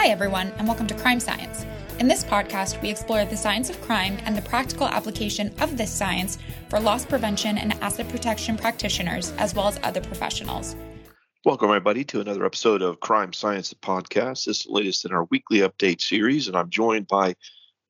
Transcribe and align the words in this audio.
Hi, 0.00 0.10
everyone, 0.10 0.52
and 0.58 0.68
welcome 0.68 0.86
to 0.86 0.94
Crime 0.94 1.18
Science. 1.18 1.66
In 1.98 2.06
this 2.06 2.22
podcast, 2.22 2.80
we 2.80 2.88
explore 2.88 3.24
the 3.24 3.36
science 3.36 3.68
of 3.68 3.82
crime 3.82 4.16
and 4.24 4.36
the 4.36 4.42
practical 4.42 4.86
application 4.86 5.52
of 5.60 5.76
this 5.76 5.90
science 5.90 6.38
for 6.68 6.78
loss 6.78 7.04
prevention 7.04 7.58
and 7.58 7.72
asset 7.82 8.08
protection 8.08 8.56
practitioners, 8.56 9.32
as 9.38 9.56
well 9.56 9.66
as 9.66 9.80
other 9.82 10.00
professionals. 10.00 10.76
Welcome, 11.44 11.70
everybody, 11.70 12.04
to 12.04 12.20
another 12.20 12.46
episode 12.46 12.80
of 12.80 13.00
Crime 13.00 13.32
Science 13.32 13.74
Podcast. 13.74 14.44
This 14.44 14.60
is 14.60 14.66
the 14.66 14.72
latest 14.72 15.04
in 15.04 15.10
our 15.10 15.24
weekly 15.32 15.58
update 15.58 16.00
series, 16.00 16.46
and 16.46 16.56
I'm 16.56 16.70
joined 16.70 17.08
by 17.08 17.34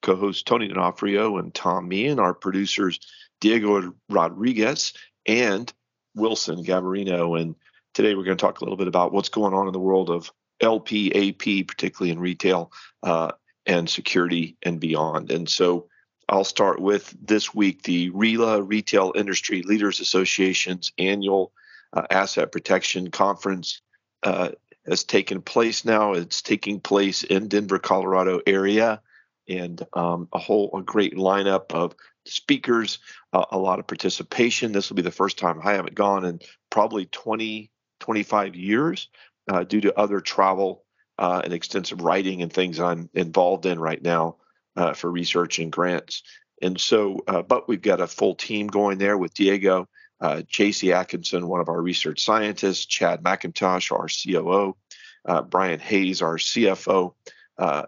co 0.00 0.16
host 0.16 0.46
Tony 0.46 0.66
D'Onofrio 0.66 1.36
and 1.36 1.52
Tom 1.52 1.88
Meehan, 1.88 2.18
our 2.18 2.32
producers 2.32 2.98
Diego 3.42 3.92
Rodriguez 4.08 4.94
and 5.26 5.70
Wilson 6.14 6.64
Gabarino. 6.64 7.38
And 7.38 7.54
today 7.92 8.14
we're 8.14 8.24
going 8.24 8.38
to 8.38 8.40
talk 8.40 8.62
a 8.62 8.64
little 8.64 8.78
bit 8.78 8.88
about 8.88 9.12
what's 9.12 9.28
going 9.28 9.52
on 9.52 9.66
in 9.66 9.74
the 9.74 9.78
world 9.78 10.08
of 10.08 10.32
LP, 10.60 11.30
AP, 11.30 11.66
particularly 11.66 12.10
in 12.10 12.18
retail 12.18 12.72
uh, 13.02 13.32
and 13.66 13.88
security 13.88 14.56
and 14.62 14.80
beyond. 14.80 15.30
And 15.30 15.48
so 15.48 15.88
I'll 16.28 16.44
start 16.44 16.80
with 16.80 17.14
this 17.20 17.54
week 17.54 17.82
the 17.82 18.10
RILA 18.10 18.66
Retail 18.66 19.12
Industry 19.14 19.62
Leaders 19.62 20.00
Association's 20.00 20.92
annual 20.98 21.52
uh, 21.92 22.02
asset 22.10 22.52
protection 22.52 23.10
conference 23.10 23.80
uh, 24.22 24.50
has 24.86 25.04
taken 25.04 25.40
place 25.40 25.84
now. 25.84 26.12
It's 26.12 26.42
taking 26.42 26.80
place 26.80 27.24
in 27.24 27.48
Denver, 27.48 27.78
Colorado 27.78 28.40
area, 28.46 29.00
and 29.48 29.82
um, 29.94 30.28
a 30.32 30.38
whole 30.38 30.70
a 30.74 30.82
great 30.82 31.14
lineup 31.14 31.72
of 31.72 31.94
speakers, 32.26 32.98
uh, 33.32 33.46
a 33.50 33.58
lot 33.58 33.78
of 33.78 33.86
participation. 33.86 34.72
This 34.72 34.90
will 34.90 34.96
be 34.96 35.02
the 35.02 35.10
first 35.10 35.38
time 35.38 35.60
I 35.64 35.72
haven't 35.72 35.94
gone 35.94 36.26
in 36.26 36.40
probably 36.70 37.06
20, 37.06 37.70
25 38.00 38.54
years 38.54 39.08
uh, 39.48 39.64
due 39.64 39.80
to 39.80 39.98
other 39.98 40.20
travel 40.20 40.84
uh, 41.18 41.40
and 41.42 41.52
extensive 41.52 42.02
writing 42.02 42.42
and 42.42 42.52
things 42.52 42.78
I'm 42.78 43.08
involved 43.14 43.66
in 43.66 43.80
right 43.80 44.00
now 44.00 44.36
uh, 44.76 44.92
for 44.92 45.10
research 45.10 45.58
and 45.58 45.72
grants. 45.72 46.22
And 46.62 46.80
so, 46.80 47.20
uh, 47.26 47.42
but 47.42 47.68
we've 47.68 47.82
got 47.82 48.00
a 48.00 48.06
full 48.06 48.34
team 48.34 48.66
going 48.66 48.98
there 48.98 49.16
with 49.16 49.34
Diego, 49.34 49.88
uh, 50.20 50.42
JC 50.50 50.92
Atkinson, 50.92 51.48
one 51.48 51.60
of 51.60 51.68
our 51.68 51.80
research 51.80 52.24
scientists, 52.24 52.86
Chad 52.86 53.22
McIntosh, 53.22 53.92
our 53.92 54.08
COO, 54.08 54.76
uh, 55.24 55.42
Brian 55.42 55.80
Hayes, 55.80 56.22
our 56.22 56.36
CFO, 56.36 57.14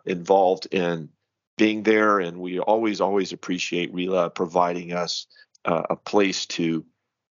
involved 0.05 0.67
in 0.73 1.09
being 1.57 1.83
there. 1.83 2.21
And 2.21 2.39
we 2.39 2.59
always, 2.59 3.01
always 3.01 3.33
appreciate 3.33 3.93
RILA 3.95 4.35
providing 4.35 4.93
us 4.93 5.27
a 5.65 5.97
place 5.97 6.47
to 6.47 6.85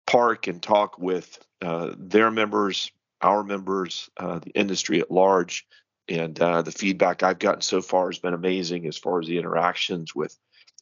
park 0.07 0.47
and 0.47 0.63
talk 0.63 0.99
with 0.99 1.39
their 1.61 2.31
members, 2.31 2.91
our 3.21 3.43
members, 3.43 4.09
uh, 4.17 4.39
the 4.39 4.51
industry 4.51 5.01
at 5.01 5.11
large. 5.11 5.67
And 6.09 6.39
uh, 6.41 6.63
the 6.63 6.73
feedback 6.73 7.23
I've 7.23 7.39
gotten 7.39 7.63
so 7.63 7.81
far 7.81 8.09
has 8.09 8.19
been 8.19 8.35
amazing 8.35 8.87
as 8.87 8.99
far 8.99 9.21
as 9.21 9.27
the 9.27 9.39
interactions 9.39 10.15
with 10.15 10.37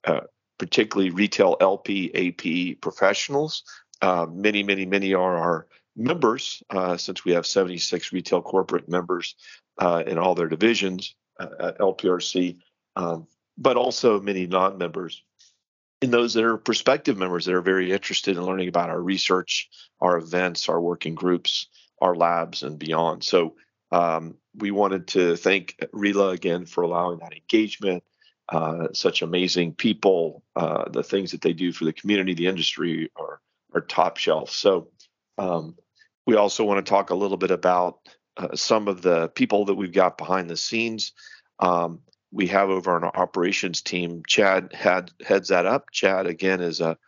uh, 0.05 0.23
particularly 0.59 1.11
retail 1.11 1.57
LP, 1.61 2.11
AP 2.15 2.81
professionals. 2.81 3.63
Uh, 4.01 4.27
many, 4.29 4.65
many, 4.65 4.85
many 4.85 5.15
are 5.15 5.37
our 5.37 5.67
members 5.95 6.63
uh, 6.71 6.97
since 6.97 7.25
we 7.25 7.33
have 7.33 7.47
76 7.47 8.13
retail 8.13 8.43
corporate 8.43 8.89
members 8.89 9.37
uh, 9.79 10.03
in 10.07 10.19
all 10.19 10.35
their 10.35 10.49
divisions 10.49 11.15
at 11.39 11.79
LPRC, 11.79 12.59
um, 12.97 13.27
but 13.57 13.77
also 13.77 14.21
many 14.21 14.47
non 14.47 14.77
members 14.79 15.23
and 16.03 16.13
those 16.13 16.35
that 16.35 16.45
are 16.45 16.59
prospective 16.59 17.17
members 17.17 17.47
that 17.47 17.55
are 17.55 17.63
very 17.63 17.93
interested 17.93 18.37
in 18.37 18.45
learning 18.45 18.69
about 18.69 18.91
our 18.91 19.01
research, 19.01 19.71
our 20.01 20.17
events, 20.17 20.69
our 20.69 20.81
working 20.81 21.15
groups, 21.15 21.69
our 22.03 22.15
labs 22.15 22.63
and 22.63 22.79
beyond. 22.79 23.25
So 23.25 23.55
um, 23.93 24.37
we 24.57 24.71
wanted 24.71 25.07
to 25.09 25.37
thank 25.37 25.77
RILA 25.95 26.33
again 26.35 26.67
for 26.67 26.83
allowing 26.83 27.21
that 27.21 27.33
engagement. 27.33 28.03
Uh, 28.49 28.89
such 28.93 29.23
amazing 29.23 29.73
people, 29.73 30.43
uh, 30.57 30.89
the 30.91 31.03
things 31.03 31.31
that 31.31 31.41
they 31.41 31.53
do 31.53 31.73
for 31.73 31.85
the 31.85 31.93
community, 31.93 32.35
the 32.35 32.49
industry 32.49 33.11
are 33.17 33.41
are 33.75 33.81
top 33.81 34.19
shelf. 34.19 34.51
So 34.51 34.89
um, 35.39 35.77
we 36.27 36.37
also 36.37 36.65
want 36.65 36.85
to 36.85 36.91
talk 36.91 37.09
a 37.09 37.15
little 37.15 37.39
bit 37.39 37.51
about 37.51 38.01
uh, 38.37 38.55
some 38.55 38.89
of 38.89 39.01
the 39.01 39.29
people 39.29 39.65
that 39.67 39.75
we've 39.75 39.93
got 39.93 40.19
behind 40.19 40.51
the 40.51 40.57
scenes. 40.57 41.13
Um, 41.59 42.01
we 42.31 42.49
have 42.49 42.69
over 42.69 42.95
on 42.95 43.05
our 43.05 43.17
operations 43.17 43.81
team. 43.81 44.23
Chad 44.27 44.73
had 44.75 45.11
heads 45.25 45.49
that 45.49 45.65
up. 45.65 45.91
Chad 45.91 46.27
again 46.27 46.61
is 46.61 46.81
a 46.81 46.99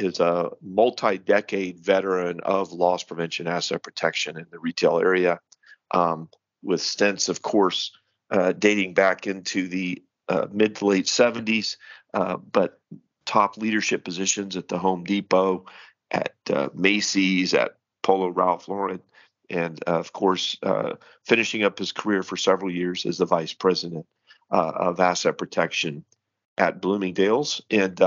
is 0.00 0.20
a 0.20 0.50
multi-decade 0.62 1.78
veteran 1.78 2.40
of 2.40 2.72
loss 2.72 3.02
prevention 3.02 3.46
asset 3.46 3.82
protection 3.82 4.36
in 4.36 4.46
the 4.50 4.58
retail 4.58 4.98
area 4.98 5.38
um, 5.92 6.28
with 6.62 6.80
stints 6.80 7.28
of 7.28 7.42
course 7.42 7.92
uh, 8.30 8.52
dating 8.52 8.94
back 8.94 9.26
into 9.26 9.68
the 9.68 10.02
uh, 10.28 10.46
mid 10.52 10.76
to 10.76 10.86
late 10.86 11.06
70s 11.06 11.76
uh, 12.14 12.36
but 12.36 12.80
top 13.26 13.56
leadership 13.56 14.04
positions 14.04 14.56
at 14.56 14.68
the 14.68 14.78
home 14.78 15.04
depot 15.04 15.64
at 16.10 16.34
uh, 16.50 16.68
macy's 16.74 17.54
at 17.54 17.76
polo 18.02 18.28
ralph 18.28 18.68
lauren 18.68 19.00
and 19.48 19.82
uh, 19.86 19.98
of 19.98 20.12
course 20.12 20.56
uh, 20.62 20.94
finishing 21.26 21.62
up 21.62 21.78
his 21.78 21.92
career 21.92 22.22
for 22.22 22.36
several 22.36 22.70
years 22.70 23.04
as 23.06 23.18
the 23.18 23.26
vice 23.26 23.52
president 23.52 24.06
of 24.52 24.98
asset 24.98 25.38
protection 25.38 26.04
at 26.58 26.80
bloomingdale's. 26.80 27.62
And 27.70 28.00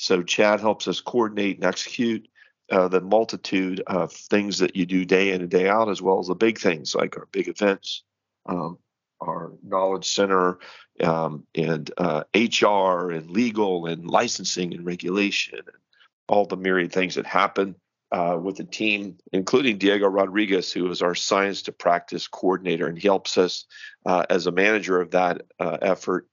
so 0.00 0.22
Chad 0.22 0.60
helps 0.60 0.88
us 0.88 1.02
coordinate 1.02 1.56
and 1.56 1.66
execute 1.66 2.26
uh, 2.70 2.88
the 2.88 3.02
multitude 3.02 3.82
of 3.86 4.10
things 4.10 4.56
that 4.58 4.74
you 4.74 4.86
do 4.86 5.04
day 5.04 5.32
in 5.32 5.42
and 5.42 5.50
day 5.50 5.68
out, 5.68 5.90
as 5.90 6.00
well 6.00 6.18
as 6.18 6.28
the 6.28 6.34
big 6.34 6.58
things 6.58 6.94
like 6.94 7.18
our 7.18 7.28
big 7.32 7.48
events, 7.48 8.02
um, 8.46 8.78
our 9.20 9.52
knowledge 9.62 10.06
center, 10.06 10.58
um, 11.02 11.44
and 11.54 11.90
uh, 11.98 12.24
HR 12.34 13.10
and 13.10 13.30
legal 13.30 13.84
and 13.84 14.06
licensing 14.06 14.72
and 14.72 14.86
regulation, 14.86 15.58
and 15.58 15.76
all 16.28 16.46
the 16.46 16.56
myriad 16.56 16.92
things 16.92 17.16
that 17.16 17.26
happen 17.26 17.74
uh, 18.10 18.38
with 18.42 18.56
the 18.56 18.64
team, 18.64 19.18
including 19.34 19.76
Diego 19.76 20.08
Rodriguez, 20.08 20.72
who 20.72 20.90
is 20.90 21.02
our 21.02 21.14
science 21.14 21.60
to 21.62 21.72
practice 21.72 22.26
coordinator, 22.26 22.86
and 22.86 22.96
he 22.96 23.06
helps 23.06 23.36
us 23.36 23.66
uh, 24.06 24.24
as 24.30 24.46
a 24.46 24.52
manager 24.52 24.98
of 24.98 25.10
that 25.10 25.42
uh, 25.58 25.76
effort 25.82 26.26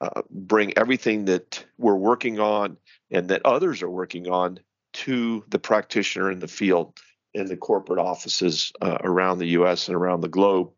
uh, 0.00 0.22
bring 0.30 0.76
everything 0.76 1.24
that 1.26 1.64
we're 1.78 1.94
working 1.94 2.38
on 2.38 2.76
and 3.10 3.28
that 3.28 3.42
others 3.44 3.82
are 3.82 3.90
working 3.90 4.28
on 4.28 4.58
to 4.92 5.44
the 5.48 5.58
practitioner 5.58 6.30
in 6.30 6.38
the 6.38 6.48
field 6.48 6.98
in 7.34 7.46
the 7.46 7.56
corporate 7.56 7.98
offices 7.98 8.72
uh, 8.80 8.98
around 9.02 9.38
the 9.38 9.48
U.S. 9.48 9.88
and 9.88 9.96
around 9.96 10.22
the 10.22 10.28
globe. 10.28 10.70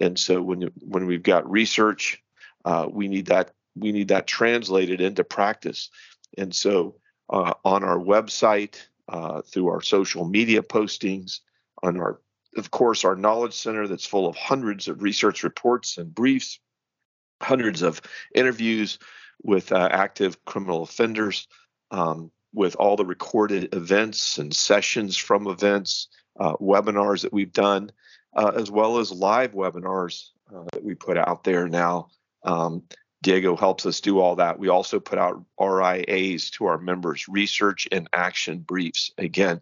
And 0.00 0.18
so 0.18 0.42
when 0.42 0.62
when 0.80 1.06
we've 1.06 1.22
got 1.22 1.50
research, 1.50 2.20
uh, 2.64 2.88
we 2.90 3.08
need 3.08 3.26
that 3.26 3.52
we 3.76 3.92
need 3.92 4.08
that 4.08 4.26
translated 4.26 5.00
into 5.00 5.24
practice. 5.24 5.90
And 6.36 6.54
so 6.54 6.96
uh, 7.28 7.54
on 7.64 7.84
our 7.84 7.98
website, 7.98 8.76
uh, 9.08 9.42
through 9.42 9.68
our 9.68 9.80
social 9.80 10.24
media 10.24 10.62
postings, 10.62 11.40
on 11.82 11.98
our 12.00 12.20
of 12.56 12.70
course 12.70 13.04
our 13.04 13.14
knowledge 13.14 13.54
center 13.54 13.86
that's 13.86 14.06
full 14.06 14.26
of 14.28 14.36
hundreds 14.36 14.88
of 14.88 15.02
research 15.02 15.44
reports 15.44 15.98
and 15.98 16.12
briefs, 16.14 16.58
hundreds 17.40 17.82
of 17.82 18.00
interviews 18.34 18.98
with 19.42 19.72
uh, 19.72 19.88
active 19.90 20.44
criminal 20.44 20.82
offenders 20.82 21.48
um, 21.90 22.30
with 22.52 22.76
all 22.76 22.96
the 22.96 23.04
recorded 23.04 23.74
events 23.74 24.38
and 24.38 24.54
sessions 24.54 25.16
from 25.16 25.46
events, 25.46 26.08
uh, 26.38 26.54
webinars 26.56 27.22
that 27.22 27.32
we've 27.32 27.52
done, 27.52 27.90
uh, 28.36 28.52
as 28.56 28.70
well 28.70 28.98
as 28.98 29.12
live 29.12 29.52
webinars 29.52 30.28
uh, 30.54 30.64
that 30.72 30.84
we 30.84 30.94
put 30.94 31.16
out 31.16 31.44
there 31.44 31.68
now. 31.68 32.08
Um, 32.44 32.82
Diego 33.22 33.54
helps 33.54 33.84
us 33.84 34.00
do 34.00 34.18
all 34.18 34.36
that. 34.36 34.58
We 34.58 34.68
also 34.68 34.98
put 34.98 35.18
out 35.18 35.44
RIAs 35.60 36.50
to 36.52 36.66
our 36.66 36.78
members, 36.78 37.28
research 37.28 37.86
and 37.92 38.08
action 38.12 38.60
briefs, 38.60 39.12
again, 39.18 39.60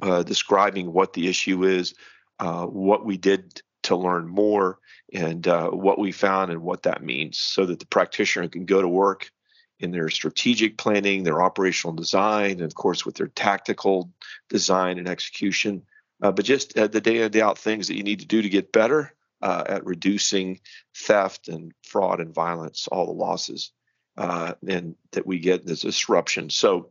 uh, 0.00 0.22
describing 0.22 0.92
what 0.92 1.12
the 1.12 1.28
issue 1.28 1.64
is, 1.64 1.94
uh, 2.38 2.64
what 2.64 3.04
we 3.04 3.18
did 3.18 3.60
to 3.86 3.96
learn 3.96 4.28
more, 4.28 4.78
and 5.12 5.46
uh, 5.46 5.70
what 5.70 5.98
we 5.98 6.12
found 6.12 6.50
and 6.50 6.62
what 6.62 6.82
that 6.84 7.02
means 7.02 7.38
so 7.38 7.66
that 7.66 7.80
the 7.80 7.86
practitioner 7.86 8.48
can 8.48 8.64
go 8.64 8.80
to 8.80 8.88
work 8.88 9.30
in 9.78 9.90
their 9.90 10.08
strategic 10.08 10.78
planning, 10.78 11.22
their 11.22 11.42
operational 11.42 11.94
design, 11.94 12.52
and 12.52 12.62
of 12.62 12.74
course 12.74 13.04
with 13.04 13.16
their 13.16 13.28
tactical 13.28 14.10
design 14.48 14.98
and 14.98 15.08
execution. 15.08 15.82
Uh, 16.22 16.32
but 16.32 16.44
just 16.44 16.78
uh, 16.78 16.86
the 16.86 17.00
day 17.00 17.20
in 17.20 17.30
day 17.30 17.42
out 17.42 17.58
things 17.58 17.88
that 17.88 17.96
you 17.96 18.02
need 18.02 18.20
to 18.20 18.26
do 18.26 18.40
to 18.40 18.48
get 18.48 18.72
better 18.72 19.14
uh, 19.42 19.64
at 19.66 19.84
reducing 19.84 20.60
theft 20.94 21.48
and 21.48 21.72
fraud 21.82 22.20
and 22.20 22.34
violence, 22.34 22.88
all 22.88 23.06
the 23.06 23.12
losses 23.12 23.72
uh, 24.16 24.54
and 24.66 24.96
that 25.12 25.26
we 25.26 25.38
get 25.38 25.66
this 25.66 25.80
disruption. 25.80 26.50
So 26.50 26.90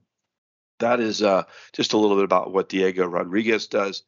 that 0.80 1.00
is 1.00 1.22
uh, 1.22 1.44
just 1.74 1.94
a 1.94 1.98
little 1.98 2.18
bit 2.18 2.26
about 2.26 2.54
what 2.54 2.70
Diego 2.70 3.06
Rodriguez 3.06 3.68
does. 3.68 4.04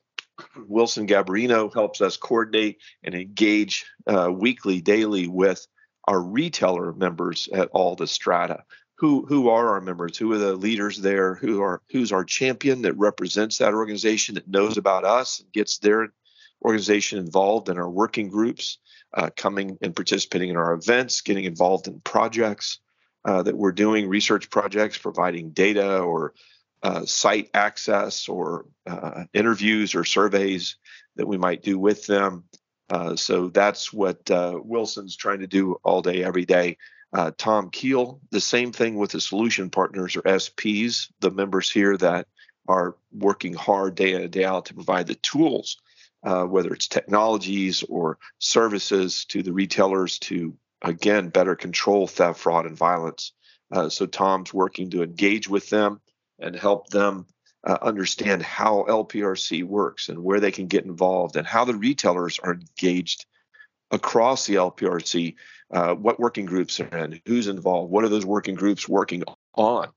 Wilson 0.68 1.07
Gabarino 1.07 1.74
helps 1.74 2.01
us 2.01 2.18
coordinate 2.18 2.80
and 3.04 3.16
engage 3.16 3.86
uh, 4.06 4.31
weekly, 4.31 4.81
daily 4.81 5.28
with 5.28 5.66
our 6.07 6.22
retailer 6.22 6.94
members 6.94 7.50
at 7.54 7.69
all 7.74 7.95
the 7.95 8.07
strata. 8.07 8.63
Who 9.00 9.25
who 9.28 9.50
are 9.50 9.69
our 9.74 9.81
members? 9.81 10.18
Who 10.18 10.31
are 10.31 10.38
the 10.38 10.56
leaders 10.56 11.00
there? 11.00 11.36
Who 11.36 11.62
are 11.62 11.81
who's 11.92 12.12
our 12.12 12.24
champion 12.24 12.81
that 12.84 12.98
represents 12.98 13.60
that 13.60 13.74
organization 13.74 14.36
that 14.36 14.48
knows 14.48 14.78
about 14.78 15.06
us 15.06 15.39
and 15.39 15.51
gets 15.51 15.78
their 15.78 16.07
organization 16.63 17.19
involved 17.19 17.69
in 17.69 17.78
our 17.78 17.90
working 17.90 18.30
groups, 18.30 18.80
uh, 19.13 19.30
coming 19.36 19.78
and 19.81 19.95
participating 19.95 20.50
in 20.50 20.57
our 20.57 20.74
events, 20.74 21.22
getting 21.22 21.45
involved 21.45 21.88
in 21.88 22.00
projects 22.00 22.80
uh, 23.25 23.44
that 23.44 23.56
we're 23.56 23.72
doing, 23.72 24.07
research 24.10 24.50
projects, 24.50 24.98
providing 24.98 25.51
data 25.51 26.00
or 26.00 26.33
uh, 26.84 27.06
site 27.06 27.50
access 27.54 28.30
or 28.30 28.66
uh, 28.86 29.24
interviews 29.34 29.96
or 29.96 30.04
surveys 30.04 30.78
that 31.16 31.28
we 31.28 31.38
might 31.38 31.64
do 31.64 31.80
with 31.80 32.06
them. 32.06 32.44
Uh, 32.90 33.16
so 33.16 33.50
that's 33.50 33.92
what 33.92 34.30
uh, 34.32 34.60
Wilson's 34.64 35.16
trying 35.16 35.40
to 35.40 35.48
do 35.48 35.78
all 35.84 36.02
day, 36.02 36.24
every 36.24 36.46
day. 36.46 36.78
Uh, 37.14 37.32
Tom 37.38 37.70
Keel, 37.70 38.22
the 38.32 38.40
same 38.40 38.72
thing 38.72 38.96
with 38.96 39.12
the 39.12 39.22
solution 39.22 39.70
partners 39.70 40.16
or 40.16 40.22
SPs, 40.22 41.12
the 41.20 41.32
members 41.32 41.70
here 41.70 41.98
that 41.98 42.28
are 42.68 42.96
working 43.12 43.54
hard 43.54 43.96
day 43.96 44.14
in 44.14 44.22
and 44.22 44.32
day 44.32 44.44
out 44.44 44.66
to 44.66 44.74
provide 44.74 45.08
the 45.08 45.16
tools, 45.16 45.78
uh, 46.24 46.44
whether 46.44 46.74
it's 46.74 46.88
technologies 46.88 47.84
or 47.84 48.18
services 48.40 49.26
to 49.26 49.42
the 49.42 49.54
retailers 49.54 50.20
to, 50.20 50.54
again, 50.82 51.30
better 51.30 51.56
control 51.56 52.08
theft, 52.08 52.40
fraud, 52.40 52.66
and 52.66 52.78
violence. 52.78 53.32
So 53.90 54.06
Tom's 54.06 54.54
working 54.54 54.90
to 54.92 55.04
engage 55.04 55.50
with 55.50 55.70
them 55.70 56.00
and 56.39 56.56
help 56.56 56.89
them 56.89 57.25
uh, 57.66 57.78
understand 57.81 58.42
how 58.42 58.86
LPRC 58.88 59.63
works 59.63 60.10
and 60.10 60.24
where 60.24 60.39
they 60.39 60.51
can 60.51 60.68
get 60.68 60.86
involved 60.86 61.36
and 61.36 61.45
how 61.45 61.66
the 61.66 61.75
retailers 61.75 62.39
are 62.39 62.54
engaged 62.54 63.25
across 63.92 64.45
the 64.45 64.56
LPRC. 64.56 65.36
Uh, 65.72 65.94
what 65.94 66.19
working 66.19 66.45
groups 66.45 66.80
are 66.80 66.98
in, 66.98 67.19
who's 67.25 67.48
involved, 67.48 67.92
what 67.92 68.06
are 68.06 68.10
those 68.10 68.25
working 68.25 68.56
groups 68.56 68.88
working 68.88 69.22
on, 69.56 69.89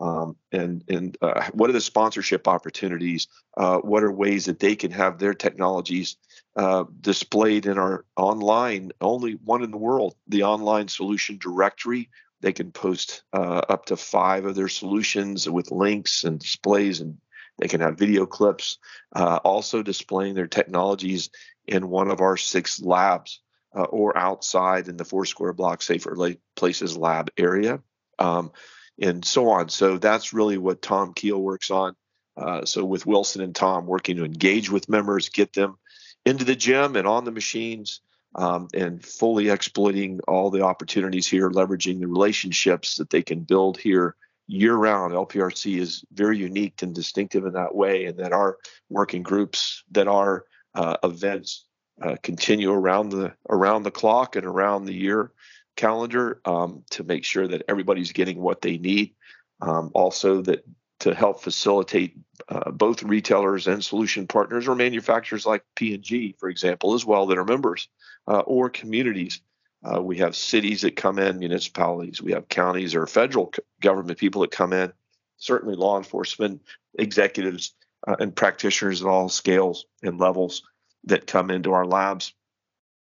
um, 0.00 0.36
and 0.52 0.82
and 0.88 1.18
uh, 1.20 1.50
what 1.52 1.68
are 1.68 1.74
the 1.74 1.80
sponsorship 1.82 2.48
opportunities? 2.48 3.28
Uh, 3.54 3.76
what 3.78 4.02
are 4.02 4.10
ways 4.10 4.46
that 4.46 4.58
they 4.58 4.74
can 4.74 4.90
have 4.90 5.18
their 5.18 5.34
technologies 5.34 6.16
uh, 6.56 6.84
displayed 7.02 7.66
in 7.66 7.78
our 7.78 8.06
online, 8.16 8.90
only 9.02 9.32
one 9.44 9.62
in 9.62 9.70
the 9.70 9.76
world, 9.76 10.14
the 10.28 10.44
online 10.44 10.88
solution 10.88 11.36
directory 11.36 12.08
they 12.40 12.52
can 12.52 12.70
post 12.70 13.22
uh, 13.32 13.62
up 13.68 13.86
to 13.86 13.96
five 13.96 14.44
of 14.44 14.54
their 14.54 14.68
solutions 14.68 15.48
with 15.48 15.70
links 15.70 16.24
and 16.24 16.38
displays, 16.38 17.00
and 17.00 17.18
they 17.58 17.68
can 17.68 17.80
have 17.80 17.98
video 17.98 18.26
clips. 18.26 18.78
Uh, 19.14 19.40
also, 19.44 19.82
displaying 19.82 20.34
their 20.34 20.46
technologies 20.46 21.30
in 21.66 21.88
one 21.88 22.10
of 22.10 22.20
our 22.20 22.36
six 22.36 22.80
labs 22.80 23.40
uh, 23.76 23.82
or 23.82 24.16
outside 24.16 24.88
in 24.88 24.96
the 24.96 25.04
four 25.04 25.24
square 25.24 25.52
block 25.52 25.82
safer 25.82 26.16
places 26.56 26.96
lab 26.96 27.30
area, 27.36 27.80
um, 28.18 28.52
and 29.00 29.24
so 29.24 29.50
on. 29.50 29.68
So 29.68 29.98
that's 29.98 30.32
really 30.32 30.58
what 30.58 30.82
Tom 30.82 31.14
Keel 31.14 31.40
works 31.40 31.70
on. 31.70 31.94
Uh, 32.36 32.64
so 32.64 32.84
with 32.84 33.04
Wilson 33.04 33.42
and 33.42 33.54
Tom 33.54 33.86
working 33.86 34.16
to 34.16 34.24
engage 34.24 34.70
with 34.70 34.88
members, 34.88 35.28
get 35.28 35.52
them 35.52 35.76
into 36.24 36.44
the 36.44 36.54
gym 36.54 36.94
and 36.94 37.06
on 37.06 37.24
the 37.24 37.32
machines, 37.32 38.00
um, 38.34 38.68
and 38.74 39.04
fully 39.04 39.48
exploiting 39.48 40.20
all 40.28 40.50
the 40.50 40.62
opportunities 40.62 41.26
here, 41.26 41.50
leveraging 41.50 42.00
the 42.00 42.06
relationships 42.06 42.96
that 42.96 43.10
they 43.10 43.22
can 43.22 43.40
build 43.40 43.78
here 43.78 44.16
year 44.46 44.74
round. 44.74 45.12
LPRC 45.12 45.78
is 45.78 46.04
very 46.12 46.38
unique 46.38 46.82
and 46.82 46.94
distinctive 46.94 47.44
in 47.44 47.52
that 47.52 47.74
way, 47.74 48.06
and 48.06 48.18
that 48.18 48.32
our 48.32 48.58
working 48.88 49.22
groups, 49.22 49.84
that 49.90 50.08
our 50.08 50.44
uh, 50.74 50.96
events 51.04 51.66
uh, 52.02 52.16
continue 52.22 52.72
around 52.72 53.10
the 53.10 53.32
around 53.48 53.82
the 53.82 53.90
clock 53.90 54.36
and 54.36 54.46
around 54.46 54.84
the 54.84 54.94
year 54.94 55.32
calendar 55.76 56.40
um, 56.44 56.82
to 56.90 57.04
make 57.04 57.24
sure 57.24 57.46
that 57.48 57.62
everybody's 57.68 58.12
getting 58.12 58.40
what 58.40 58.60
they 58.60 58.78
need. 58.78 59.14
Um, 59.60 59.90
also, 59.94 60.42
that 60.42 60.64
to 61.00 61.14
help 61.14 61.42
facilitate 61.42 62.16
uh, 62.48 62.70
both 62.70 63.02
retailers 63.02 63.66
and 63.66 63.84
solution 63.84 64.26
partners 64.26 64.66
or 64.66 64.74
manufacturers 64.74 65.46
like 65.46 65.62
P&G, 65.76 66.34
for 66.38 66.48
example, 66.48 66.94
as 66.94 67.04
well 67.04 67.26
that 67.26 67.38
are 67.38 67.44
members 67.44 67.88
uh, 68.26 68.40
or 68.40 68.68
communities. 68.68 69.40
Uh, 69.84 70.02
we 70.02 70.18
have 70.18 70.34
cities 70.34 70.82
that 70.82 70.96
come 70.96 71.18
in, 71.18 71.38
municipalities, 71.38 72.20
we 72.20 72.32
have 72.32 72.48
counties 72.48 72.94
or 72.94 73.06
federal 73.06 73.52
government 73.80 74.18
people 74.18 74.40
that 74.40 74.50
come 74.50 74.72
in, 74.72 74.92
certainly 75.36 75.76
law 75.76 75.96
enforcement 75.96 76.60
executives 76.98 77.74
uh, 78.06 78.16
and 78.18 78.34
practitioners 78.34 79.00
at 79.00 79.08
all 79.08 79.28
scales 79.28 79.86
and 80.02 80.18
levels 80.18 80.62
that 81.04 81.28
come 81.28 81.50
into 81.50 81.72
our 81.72 81.86
labs. 81.86 82.34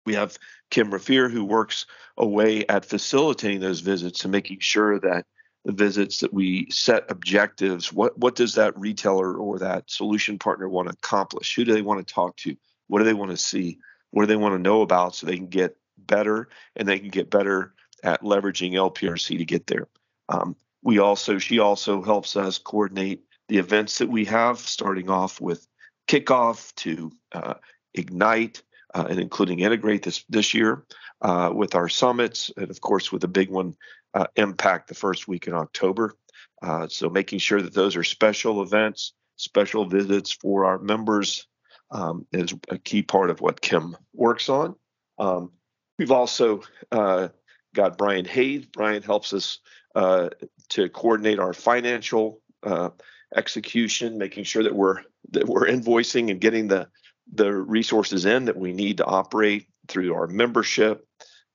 We 0.04 0.14
have 0.14 0.38
Kim 0.70 0.90
Rafir, 0.90 1.30
who 1.30 1.44
works 1.44 1.86
away 2.16 2.66
at 2.66 2.84
facilitating 2.84 3.60
those 3.60 3.80
visits 3.80 4.24
and 4.24 4.32
making 4.32 4.58
sure 4.60 4.98
that 5.00 5.26
visits 5.66 6.20
that 6.20 6.32
we 6.32 6.70
set 6.70 7.10
objectives. 7.10 7.92
What 7.92 8.16
what 8.18 8.36
does 8.36 8.54
that 8.54 8.78
retailer 8.78 9.34
or 9.34 9.58
that 9.58 9.90
solution 9.90 10.38
partner 10.38 10.68
want 10.68 10.88
to 10.88 10.94
accomplish? 10.94 11.54
Who 11.54 11.64
do 11.64 11.72
they 11.72 11.82
want 11.82 12.06
to 12.06 12.14
talk 12.14 12.36
to? 12.38 12.56
What 12.88 13.00
do 13.00 13.04
they 13.04 13.14
want 13.14 13.32
to 13.32 13.36
see? 13.36 13.78
What 14.10 14.22
do 14.22 14.26
they 14.26 14.36
want 14.36 14.54
to 14.54 14.62
know 14.62 14.82
about 14.82 15.14
so 15.14 15.26
they 15.26 15.36
can 15.36 15.48
get 15.48 15.76
better 15.98 16.48
and 16.76 16.86
they 16.86 16.98
can 16.98 17.08
get 17.08 17.30
better 17.30 17.74
at 18.02 18.22
leveraging 18.22 18.72
LPRC 18.72 19.38
to 19.38 19.44
get 19.44 19.66
there. 19.66 19.88
Um, 20.28 20.56
we 20.82 20.98
also 20.98 21.38
she 21.38 21.58
also 21.58 22.02
helps 22.02 22.36
us 22.36 22.58
coordinate 22.58 23.24
the 23.48 23.58
events 23.58 23.98
that 23.98 24.08
we 24.08 24.24
have, 24.26 24.58
starting 24.58 25.10
off 25.10 25.40
with 25.40 25.66
kickoff 26.08 26.74
to 26.76 27.10
uh, 27.32 27.54
ignite 27.94 28.62
uh, 28.94 29.06
and 29.08 29.18
including 29.18 29.60
integrate 29.60 30.02
this 30.04 30.24
this 30.28 30.54
year 30.54 30.84
uh, 31.22 31.50
with 31.52 31.74
our 31.74 31.88
summits 31.88 32.50
and 32.56 32.70
of 32.70 32.80
course 32.80 33.10
with 33.10 33.24
a 33.24 33.28
big 33.28 33.50
one 33.50 33.74
uh, 34.16 34.26
impact 34.36 34.88
the 34.88 34.94
first 34.94 35.28
week 35.28 35.46
in 35.46 35.52
October. 35.52 36.14
Uh, 36.62 36.88
so 36.88 37.10
making 37.10 37.38
sure 37.38 37.60
that 37.60 37.74
those 37.74 37.96
are 37.96 38.02
special 38.02 38.62
events, 38.62 39.12
special 39.36 39.84
visits 39.84 40.32
for 40.32 40.64
our 40.64 40.78
members 40.78 41.46
um, 41.90 42.26
is 42.32 42.54
a 42.70 42.78
key 42.78 43.02
part 43.02 43.28
of 43.28 43.42
what 43.42 43.60
Kim 43.60 43.94
works 44.14 44.48
on. 44.48 44.74
Um, 45.18 45.52
we've 45.98 46.10
also 46.10 46.62
uh, 46.90 47.28
got 47.74 47.98
Brian 47.98 48.24
Hayes. 48.24 48.64
Brian 48.64 49.02
helps 49.02 49.34
us 49.34 49.58
uh, 49.94 50.30
to 50.70 50.88
coordinate 50.88 51.38
our 51.38 51.52
financial 51.52 52.40
uh, 52.62 52.88
execution, 53.34 54.16
making 54.16 54.44
sure 54.44 54.62
that 54.62 54.74
we're 54.74 55.02
that 55.32 55.46
we're 55.46 55.66
invoicing 55.66 56.30
and 56.30 56.40
getting 56.40 56.68
the 56.68 56.88
the 57.34 57.52
resources 57.52 58.24
in 58.24 58.46
that 58.46 58.56
we 58.56 58.72
need 58.72 58.96
to 58.96 59.04
operate 59.04 59.66
through 59.88 60.14
our 60.14 60.26
membership, 60.26 61.06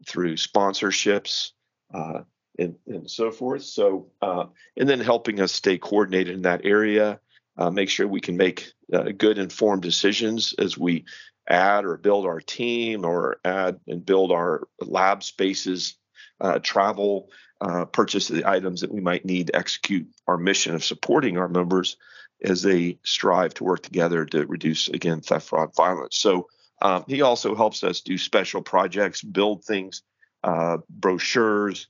through 0.07 0.35
sponsorships, 0.35 1.51
uh, 1.93 2.21
and, 2.61 2.75
and 2.87 3.09
so 3.09 3.31
forth. 3.31 3.63
So, 3.63 4.07
uh, 4.21 4.45
and 4.77 4.87
then 4.87 4.99
helping 4.99 5.41
us 5.41 5.51
stay 5.51 5.77
coordinated 5.77 6.35
in 6.35 6.41
that 6.43 6.61
area, 6.63 7.19
uh, 7.57 7.69
make 7.69 7.89
sure 7.89 8.07
we 8.07 8.21
can 8.21 8.37
make 8.37 8.71
uh, 8.93 9.11
good 9.17 9.37
informed 9.37 9.81
decisions 9.81 10.53
as 10.57 10.77
we 10.77 11.05
add 11.49 11.85
or 11.85 11.97
build 11.97 12.25
our 12.25 12.39
team 12.39 13.05
or 13.05 13.37
add 13.43 13.79
and 13.87 14.05
build 14.05 14.31
our 14.31 14.67
lab 14.79 15.23
spaces, 15.23 15.95
uh, 16.39 16.59
travel, 16.59 17.29
uh, 17.59 17.85
purchase 17.85 18.27
the 18.27 18.45
items 18.49 18.81
that 18.81 18.91
we 18.91 19.01
might 19.01 19.25
need 19.25 19.47
to 19.47 19.55
execute 19.55 20.07
our 20.27 20.37
mission 20.37 20.73
of 20.75 20.83
supporting 20.83 21.37
our 21.37 21.49
members 21.49 21.97
as 22.43 22.63
they 22.63 22.97
strive 23.03 23.53
to 23.53 23.63
work 23.63 23.83
together 23.83 24.25
to 24.25 24.45
reduce, 24.47 24.87
again, 24.87 25.21
theft, 25.21 25.49
fraud, 25.49 25.75
violence. 25.75 26.17
So, 26.17 26.47
um, 26.81 27.03
he 27.07 27.21
also 27.21 27.53
helps 27.53 27.83
us 27.83 28.01
do 28.01 28.17
special 28.17 28.63
projects, 28.63 29.21
build 29.21 29.63
things, 29.63 30.01
uh, 30.43 30.77
brochures, 30.89 31.87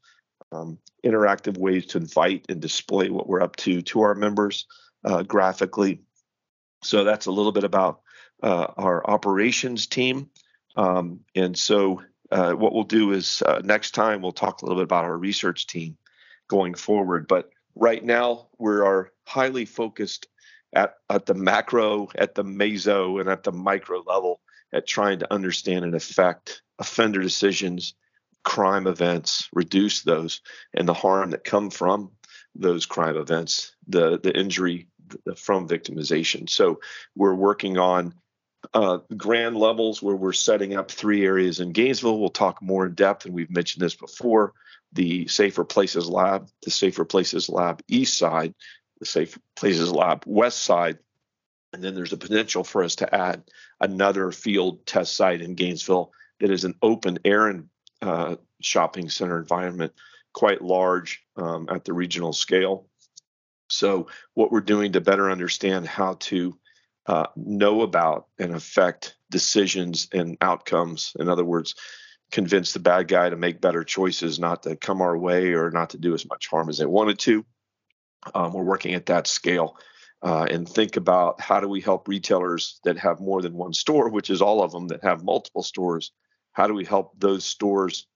um, 0.51 0.77
interactive 1.05 1.58
ways 1.58 1.86
to 1.88 1.98
invite 1.98 2.46
and 2.50 2.62
display 2.62 3.10
what 3.10 3.27
we're 3.27 3.41
up 3.41 3.55
to 3.58 3.81
to 3.81 4.01
our 4.01 4.15
members 4.15 4.65
uh, 5.05 5.24
graphically. 5.24 6.01
So 6.84 7.03
that's 7.03 7.27
a 7.27 7.31
little 7.31 7.51
bit 7.51 7.63
about 7.63 8.01
uh, 8.43 8.67
our 8.77 9.08
operations 9.10 9.88
team. 9.88 10.29
Um, 10.75 11.22
and 11.36 11.58
so 11.58 12.01
uh, 12.31 12.53
what 12.53 12.74
we'll 12.74 12.84
do 12.84 13.12
is 13.12 13.41
uh, 13.41 13.62
next 13.63 13.91
time 13.91 14.22
we'll 14.22 14.31
talk 14.31 14.62
a 14.62 14.65
little 14.65 14.79
bit 14.79 14.86
about 14.86 15.05
our 15.05 15.17
research 15.17 15.67
team 15.67 15.98
going 16.48 16.74
forward. 16.74 17.27
But 17.27 17.50
right 17.75 18.03
now 18.03 18.48
we 18.58 18.72
are 18.72 19.12
highly 19.25 19.65
focused 19.65 20.27
at, 20.74 20.96
at 21.10 21.25
the 21.25 21.34
macro, 21.34 22.10
at 22.15 22.36
the 22.36 22.43
meso, 22.43 23.20
and 23.20 23.29
at 23.29 23.43
the 23.43 23.51
micro 23.51 24.01
level 24.05 24.39
at 24.74 24.88
trying 24.88 25.20
to 25.20 25.34
understand 25.34 25.84
and 25.84 25.96
affect 25.96 26.62
offender 26.79 27.22
decisions, 27.22 27.93
crime 28.44 28.88
events, 28.88 29.48
reduce 29.54 30.02
those, 30.02 30.42
and 30.74 30.88
the 30.88 30.94
harm 30.94 31.32
that 31.32 31.44
come 31.44 31.70
from 31.70 32.12
those 32.56 32.86
crime 32.86 33.18
events, 33.18 33.76
the 33.88 34.20
the 34.20 34.38
injury 34.38 34.88
from 35.36 35.68
victimization. 35.68 36.50
So 36.50 36.80
we're 37.16 37.36
working 37.36 37.78
on 37.78 38.14
uh, 38.74 39.00
grand 39.18 39.58
levels 39.58 40.02
where 40.02 40.16
we're 40.16 40.34
setting 40.34 40.76
up 40.76 40.92
three 40.92 41.26
areas 41.26 41.60
in 41.60 41.72
Gainesville. 41.72 42.20
We'll 42.20 42.30
talk 42.30 42.62
more 42.62 42.86
in 42.86 42.94
depth, 42.94 43.26
and 43.26 43.34
we've 43.34 43.50
mentioned 43.50 43.84
this 43.84 43.96
before. 43.96 44.54
The 44.94 45.28
Safer 45.28 45.64
Places 45.64 46.10
Lab, 46.10 46.50
the 46.64 46.72
Safer 46.72 47.06
Places 47.06 47.50
Lab 47.50 47.82
East 47.88 48.18
Side, 48.18 48.54
the 49.00 49.06
Safe 49.06 49.38
Places 49.56 49.92
Lab 49.92 50.24
West 50.26 50.64
Side, 50.64 51.00
and 51.74 51.84
then 51.84 51.96
there's 51.96 52.14
a 52.14 52.18
potential 52.18 52.64
for 52.64 52.84
us 52.84 52.96
to 52.98 53.16
add 53.16 53.44
another 53.80 54.32
field 54.32 54.86
test 54.86 55.16
site 55.16 55.42
in 55.42 55.56
Gainesville 55.56 56.12
that 56.40 56.52
is 56.52 56.66
an 56.66 56.76
open 56.82 57.20
air 57.24 57.48
and 57.48 57.70
uh, 58.01 58.36
shopping 58.62 59.10
center 59.10 59.39
environment, 59.39 59.93
quite 60.34 60.62
large 60.62 61.24
um, 61.36 61.67
at 61.70 61.86
the 61.86 61.93
regional 61.93 62.34
scale. 62.34 62.88
So, 63.70 64.08
what 64.34 64.51
we're 64.51 64.62
doing 64.62 64.93
to 64.93 65.01
better 65.01 65.31
understand 65.31 65.88
how 65.88 66.15
to 66.22 66.58
uh, 67.05 67.27
know 67.36 67.81
about 67.81 68.27
and 68.38 68.53
affect 68.53 69.15
decisions 69.29 70.08
and 70.13 70.38
outcomes. 70.41 71.13
In 71.20 71.29
other 71.29 71.46
words, 71.46 71.75
convince 72.31 72.74
the 72.74 72.79
bad 72.79 73.08
guy 73.08 73.29
to 73.29 73.36
make 73.36 73.62
better 73.62 73.84
choices, 73.84 74.39
not 74.39 74.63
to 74.63 74.75
come 74.75 75.01
our 75.01 75.17
way 75.17 75.53
or 75.53 75.72
not 75.72 75.91
to 75.91 75.98
do 75.98 76.13
as 76.13 76.27
much 76.27 76.48
harm 76.48 76.70
as 76.70 76.77
they 76.77 76.86
wanted 76.86 77.20
to. 77.20 77.46
Um, 78.36 78.53
we're 78.53 78.63
working 78.63 78.93
at 78.93 79.08
that 79.08 79.27
scale 79.27 79.77
uh, 80.22 80.46
and 80.50 80.67
think 80.67 80.96
about 80.96 81.41
how 81.41 81.60
do 81.60 81.67
we 81.67 81.81
help 81.81 82.08
retailers 82.08 82.79
that 82.84 82.98
have 83.00 83.20
more 83.20 83.41
than 83.41 83.53
one 83.53 83.74
store, 83.74 84.10
which 84.10 84.29
is 84.29 84.41
all 84.41 84.63
of 84.63 84.72
them 84.72 84.88
that 84.89 85.03
have 85.03 85.24
multiple 85.24 85.63
stores. 85.63 86.12
How 86.51 86.67
do 86.67 86.74
we 86.74 86.86
help 86.86 87.13
those 87.20 87.46
stores 87.46 88.08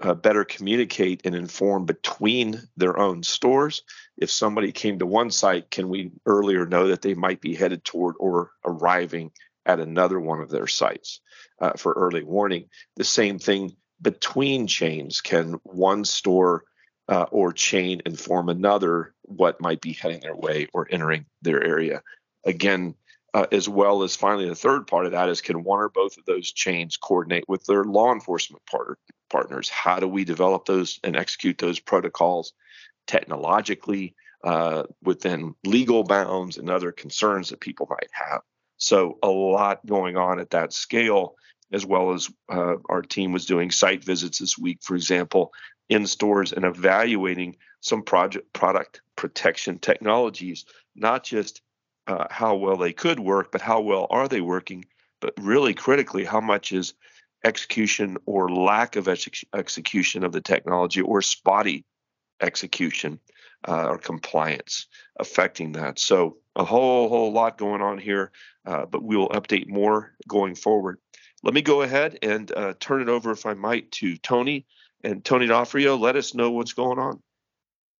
uh, 0.00 0.14
better 0.14 0.44
communicate 0.44 1.22
and 1.24 1.34
inform 1.34 1.86
between 1.86 2.60
their 2.76 2.98
own 2.98 3.22
stores? 3.22 3.82
If 4.16 4.30
somebody 4.30 4.72
came 4.72 4.98
to 4.98 5.06
one 5.06 5.30
site, 5.30 5.70
can 5.70 5.88
we 5.88 6.12
earlier 6.26 6.66
know 6.66 6.88
that 6.88 7.02
they 7.02 7.14
might 7.14 7.40
be 7.40 7.54
headed 7.54 7.84
toward 7.84 8.16
or 8.18 8.50
arriving 8.64 9.32
at 9.64 9.80
another 9.80 10.18
one 10.18 10.40
of 10.40 10.50
their 10.50 10.66
sites 10.66 11.20
uh, 11.60 11.72
for 11.76 11.92
early 11.92 12.22
warning? 12.22 12.68
The 12.96 13.04
same 13.04 13.38
thing 13.38 13.76
between 14.00 14.66
chains. 14.66 15.20
Can 15.20 15.60
one 15.62 16.04
store 16.04 16.64
uh, 17.08 17.26
or 17.30 17.52
chain 17.52 18.02
inform 18.06 18.48
another 18.48 19.14
what 19.22 19.60
might 19.60 19.80
be 19.80 19.92
heading 19.92 20.20
their 20.20 20.36
way 20.36 20.68
or 20.72 20.86
entering 20.90 21.26
their 21.42 21.62
area. 21.62 22.02
Again, 22.44 22.94
uh, 23.34 23.46
as 23.50 23.68
well 23.68 24.02
as 24.02 24.14
finally 24.14 24.48
the 24.48 24.54
third 24.54 24.86
part 24.86 25.06
of 25.06 25.12
that 25.12 25.28
is 25.28 25.40
can 25.40 25.64
one 25.64 25.80
or 25.80 25.88
both 25.88 26.18
of 26.18 26.24
those 26.24 26.52
chains 26.52 26.96
coordinate 26.96 27.44
with 27.48 27.64
their 27.64 27.84
law 27.84 28.12
enforcement 28.12 28.62
part- 28.66 28.98
partners? 29.30 29.68
How 29.68 29.98
do 30.00 30.08
we 30.08 30.24
develop 30.24 30.66
those 30.66 31.00
and 31.02 31.16
execute 31.16 31.58
those 31.58 31.80
protocols 31.80 32.52
technologically 33.06 34.14
uh, 34.44 34.84
within 35.02 35.54
legal 35.64 36.04
bounds 36.04 36.58
and 36.58 36.68
other 36.68 36.92
concerns 36.92 37.48
that 37.48 37.60
people 37.60 37.86
might 37.88 38.10
have? 38.12 38.42
So 38.76 39.18
a 39.22 39.28
lot 39.28 39.84
going 39.86 40.16
on 40.16 40.40
at 40.40 40.50
that 40.50 40.72
scale, 40.72 41.36
as 41.72 41.86
well 41.86 42.12
as 42.12 42.28
uh, 42.50 42.74
our 42.90 43.00
team 43.00 43.32
was 43.32 43.46
doing 43.46 43.70
site 43.70 44.04
visits 44.04 44.40
this 44.40 44.58
week, 44.58 44.80
for 44.82 44.94
example, 44.94 45.52
in 45.88 46.06
stores 46.06 46.52
and 46.52 46.64
evaluating 46.64 47.56
some 47.80 48.02
project 48.02 48.52
product 48.52 49.00
protection 49.16 49.78
technologies, 49.78 50.64
not 50.94 51.24
just 51.24 51.62
uh, 52.06 52.26
how 52.30 52.56
well 52.56 52.76
they 52.76 52.92
could 52.92 53.20
work, 53.20 53.52
but 53.52 53.60
how 53.60 53.80
well 53.80 54.06
are 54.10 54.28
they 54.28 54.40
working, 54.40 54.84
but 55.20 55.34
really 55.40 55.74
critically, 55.74 56.24
how 56.24 56.40
much 56.40 56.72
is 56.72 56.94
execution 57.44 58.16
or 58.26 58.48
lack 58.50 58.96
of 58.96 59.08
ex- 59.08 59.44
execution 59.54 60.24
of 60.24 60.32
the 60.32 60.40
technology 60.40 61.00
or 61.00 61.22
spotty 61.22 61.84
execution 62.40 63.20
uh, 63.68 63.86
or 63.88 63.98
compliance 63.98 64.86
affecting 65.18 65.72
that. 65.72 65.98
So 65.98 66.38
a 66.56 66.64
whole 66.64 67.08
whole 67.08 67.32
lot 67.32 67.58
going 67.58 67.82
on 67.82 67.98
here, 67.98 68.32
uh, 68.66 68.86
but 68.86 69.02
we 69.02 69.16
will 69.16 69.28
update 69.30 69.68
more 69.68 70.12
going 70.28 70.54
forward. 70.54 70.98
Let 71.42 71.54
me 71.54 71.62
go 71.62 71.82
ahead 71.82 72.18
and 72.22 72.50
uh, 72.52 72.74
turn 72.78 73.02
it 73.02 73.08
over, 73.08 73.32
if 73.32 73.46
I 73.46 73.54
might, 73.54 73.90
to 73.92 74.16
Tony 74.16 74.66
and 75.02 75.24
Tony 75.24 75.46
D'Onofrio, 75.46 75.96
let 75.96 76.16
us 76.16 76.34
know 76.34 76.50
what's 76.50 76.72
going 76.74 76.98
on. 76.98 77.20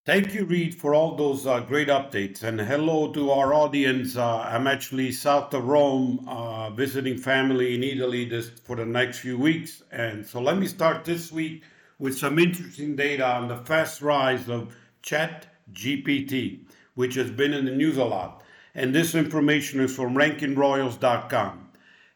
Thank 0.05 0.35
you, 0.35 0.47
Read, 0.47 0.75
for 0.75 0.97
all 0.97 1.15
those 1.15 1.47
uh, 1.47 1.61
great 1.61 1.87
updates. 1.87 2.43
And 2.43 2.61
hello 2.61 3.13
to 3.13 3.31
our 3.31 3.55
audience. 3.55 4.17
Uh, 4.17 4.39
I'm 4.41 4.67
actually 4.67 5.13
south 5.13 5.55
of 5.55 5.65
Rome, 5.65 6.27
uh, 6.29 6.71
visiting 6.71 7.17
family 7.17 7.77
in 7.77 7.85
Italy 7.85 8.25
this, 8.25 8.51
for 8.51 8.75
the 8.75 8.85
next 8.85 9.19
few 9.19 9.39
weeks. 9.39 9.85
And 9.93 10.27
so 10.27 10.41
let 10.41 10.59
me 10.59 10.67
start 10.67 11.05
this 11.05 11.31
week 11.31 11.63
with 12.01 12.19
some 12.19 12.41
interesting 12.41 12.97
data 12.97 13.25
on 13.25 13.47
the 13.47 13.59
fast 13.59 14.03
rise 14.03 14.49
of 14.49 14.75
Chat 15.03 15.47
GPT, 15.73 16.65
which 16.97 17.15
has 17.15 17.31
been 17.31 17.55
in 17.55 17.65
the 17.65 17.71
news 17.71 17.97
a 17.97 18.05
lot. 18.05 18.43
And 18.75 18.93
this 18.93 19.15
information 19.15 19.79
is 19.79 19.95
from 19.95 20.17
rankingroyals.com. 20.17 21.69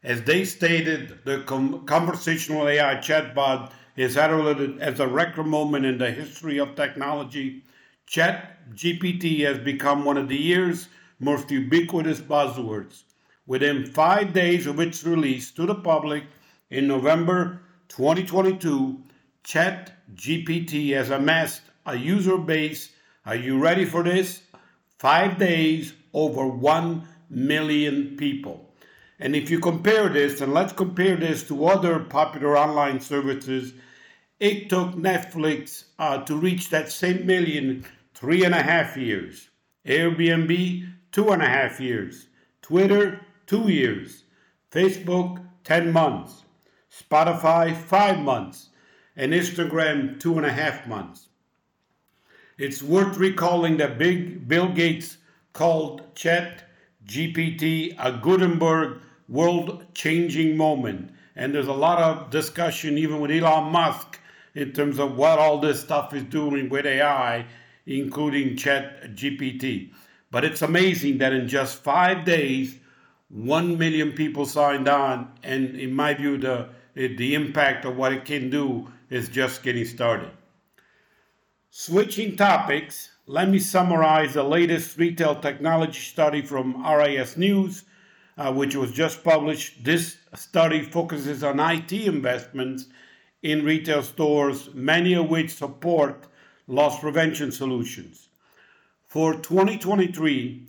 As 0.03 0.23
they 0.23 0.43
stated, 0.43 1.19
the 1.23 1.39
com- 1.43 1.85
conversational 1.85 2.67
AI 2.67 2.95
chatbot 2.95 3.71
is 3.95 4.15
heralded 4.15 4.77
as 4.79 4.99
a 4.99 5.07
record 5.07 5.47
moment 5.47 5.85
in 5.85 5.97
the 5.97 6.11
history 6.11 6.57
of 6.57 6.75
technology. 6.75 7.63
Chat 8.07 8.73
GPT 8.73 9.41
has 9.45 9.59
become 9.59 10.05
one 10.05 10.15
of 10.15 10.29
the 10.29 10.37
year's 10.37 10.87
most 11.19 11.51
ubiquitous 11.51 12.21
buzzwords. 12.21 13.03
Within 13.45 13.85
five 13.85 14.31
days 14.31 14.65
of 14.65 14.79
its 14.79 15.03
release 15.03 15.51
to 15.51 15.65
the 15.65 15.75
public 15.75 16.23
in 16.69 16.87
November 16.87 17.61
2022, 17.89 19.03
Chat 19.43 19.91
GPT 20.15 20.95
has 20.95 21.09
amassed 21.09 21.63
a 21.85 21.97
user 21.97 22.37
base. 22.37 22.93
Are 23.25 23.35
you 23.35 23.59
ready 23.59 23.83
for 23.83 24.03
this? 24.03 24.41
Five 24.99 25.37
days, 25.37 25.93
over 26.13 26.47
1 26.47 27.05
million 27.29 28.15
people. 28.15 28.73
And 29.19 29.35
if 29.35 29.49
you 29.49 29.59
compare 29.59 30.07
this, 30.07 30.39
and 30.39 30.53
let's 30.53 30.71
compare 30.71 31.17
this 31.17 31.45
to 31.49 31.65
other 31.65 31.99
popular 31.99 32.57
online 32.57 33.01
services 33.01 33.73
it 34.39 34.69
took 34.69 34.93
Netflix 34.93 35.85
uh, 35.97 36.23
to 36.25 36.35
reach 36.35 36.69
that 36.69 36.91
same 36.91 37.25
million 37.25 37.83
three 38.17 38.43
and 38.43 38.55
a 38.55 38.63
half 38.63 38.97
years. 38.97 39.49
Airbnb, 39.85 40.91
two 41.11 41.29
and 41.29 41.41
a 41.43 41.47
half 41.47 41.79
years. 41.79 42.27
Twitter, 42.63 43.21
two 43.45 43.69
years. 43.69 44.23
Facebook, 44.71 45.45
10 45.63 45.93
months. 45.93 46.43
Spotify, 46.91 47.75
five 47.77 48.17
months. 48.19 48.69
And 49.15 49.33
Instagram, 49.33 50.19
two 50.19 50.35
and 50.37 50.47
a 50.47 50.51
half 50.51 50.87
months. 50.87 51.27
It's 52.57 52.81
worth 52.81 53.17
recalling 53.17 53.77
that 53.77 53.99
Big 53.99 54.47
Bill 54.47 54.69
Gates 54.69 55.17
called 55.53 56.15
Chat 56.15 56.63
GPT 57.05 57.95
a 57.99 58.13
Gutenberg 58.13 58.99
world 59.29 59.85
changing 59.93 60.57
moment. 60.57 61.11
And 61.35 61.53
there's 61.53 61.67
a 61.67 61.73
lot 61.73 61.99
of 61.99 62.31
discussion, 62.31 62.97
even 62.97 63.19
with 63.19 63.29
Elon 63.29 63.71
Musk, 63.71 64.19
in 64.55 64.71
terms 64.71 64.97
of 64.97 65.15
what 65.15 65.37
all 65.37 65.59
this 65.59 65.79
stuff 65.79 66.15
is 66.15 66.23
doing 66.23 66.67
with 66.67 66.87
AI, 66.87 67.45
including 67.87 68.57
Chat 68.57 69.15
GPT. 69.15 69.91
But 70.29 70.43
it's 70.43 70.61
amazing 70.61 71.17
that 71.19 71.33
in 71.33 71.47
just 71.47 71.81
five 71.81 72.25
days, 72.25 72.77
one 73.29 73.77
million 73.77 74.11
people 74.11 74.45
signed 74.45 74.87
on, 74.87 75.31
and 75.41 75.75
in 75.75 75.93
my 75.93 76.13
view, 76.13 76.37
the 76.37 76.69
the 76.93 77.35
impact 77.35 77.85
of 77.85 77.95
what 77.95 78.11
it 78.11 78.25
can 78.25 78.49
do 78.49 78.87
is 79.09 79.29
just 79.29 79.63
getting 79.63 79.85
started. 79.85 80.31
Switching 81.69 82.35
topics, 82.35 83.11
let 83.27 83.49
me 83.49 83.59
summarize 83.59 84.33
the 84.33 84.43
latest 84.43 84.97
retail 84.97 85.35
technology 85.39 85.99
study 85.99 86.41
from 86.41 86.83
RIS 86.83 87.37
News, 87.37 87.83
uh, 88.37 88.51
which 88.51 88.75
was 88.75 88.91
just 88.91 89.23
published. 89.23 89.83
This 89.83 90.17
study 90.33 90.81
focuses 90.81 91.43
on 91.43 91.59
IT 91.59 91.93
investments 91.93 92.85
in 93.43 93.63
retail 93.63 94.01
stores, 94.01 94.73
many 94.73 95.13
of 95.13 95.29
which 95.29 95.53
support 95.53 96.27
loss 96.67 96.99
prevention 96.99 97.51
solutions. 97.51 98.29
For 99.05 99.35
2023, 99.35 100.67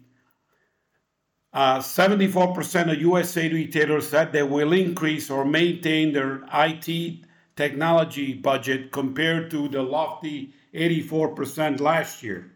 uh, 1.53 1.79
74% 1.79 2.93
of 2.93 3.01
USA 3.01 3.49
retailers 3.49 4.09
said 4.09 4.33
they 4.33 4.43
will 4.43 4.73
increase 4.73 5.31
or 5.31 5.45
maintain 5.45 6.13
their 6.13 6.45
IT 6.53 7.25
technology 7.57 8.35
budget 8.35 8.93
compared 8.93 9.51
to 9.51 9.69
the 9.69 9.83
lofty 9.83 10.55
84% 10.73 11.81
last 11.81 12.23
year. 12.23 12.53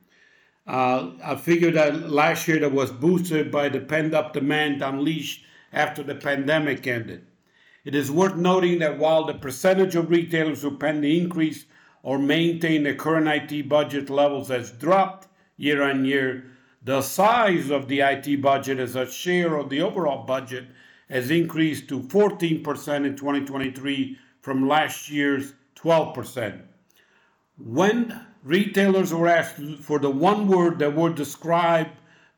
Uh, 0.66 1.10
I 1.24 1.34
figure 1.34 1.72
that 1.72 2.10
last 2.10 2.46
year 2.46 2.60
that 2.60 2.70
was 2.70 2.92
boosted 2.92 3.50
by 3.50 3.68
the 3.68 3.80
pent 3.80 4.14
up 4.14 4.32
demand 4.32 4.82
unleashed 4.82 5.44
after 5.72 6.04
the 6.04 6.14
pandemic 6.14 6.86
ended. 6.86 7.26
It 7.84 7.96
is 7.96 8.12
worth 8.12 8.36
noting 8.36 8.78
that 8.78 8.98
while 8.98 9.24
the 9.24 9.34
percentage 9.34 9.96
of 9.96 10.10
retailers 10.10 10.62
who 10.62 10.78
plan 10.78 11.02
to 11.02 11.08
increase 11.08 11.66
or 12.02 12.18
maintain 12.18 12.82
the 12.82 12.94
current 12.94 13.28
IT 13.28 13.68
budget 13.68 14.10
levels 14.10 14.48
has 14.48 14.70
dropped 14.72 15.28
year 15.56 15.82
on 15.82 16.04
year, 16.04 16.44
the 16.82 17.00
size 17.00 17.70
of 17.70 17.86
the 17.86 18.00
IT 18.00 18.42
budget 18.42 18.78
as 18.78 18.96
a 18.96 19.10
share 19.10 19.56
of 19.56 19.70
the 19.70 19.80
overall 19.80 20.24
budget 20.24 20.66
has 21.08 21.30
increased 21.30 21.88
to 21.88 22.00
14% 22.00 23.06
in 23.06 23.16
2023 23.16 24.18
from 24.40 24.66
last 24.66 25.10
year's 25.10 25.54
12%. 25.76 26.60
When 27.58 28.26
retailers 28.42 29.14
were 29.14 29.28
asked 29.28 29.60
for 29.80 29.98
the 29.98 30.10
one 30.10 30.48
word 30.48 30.78
that 30.80 30.94
would 30.96 31.14
describe 31.14 31.88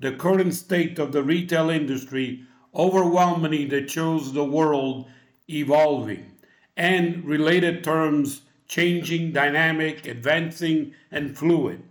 the 0.01 0.13
current 0.13 0.53
state 0.53 0.99
of 0.99 1.13
the 1.13 1.23
retail 1.23 1.71
industry, 1.71 2.45
overwhelmingly 2.75 3.65
they 3.65 3.85
chose 3.85 4.33
the 4.33 4.45
word 4.45 5.07
evolving, 5.49 6.33
and 6.77 7.25
related 7.25 7.85
terms 7.85 8.43
changing, 8.69 9.33
dynamic, 9.33 10.07
advancing, 10.07 10.95
and 11.11 11.37
fluid. 11.37 11.83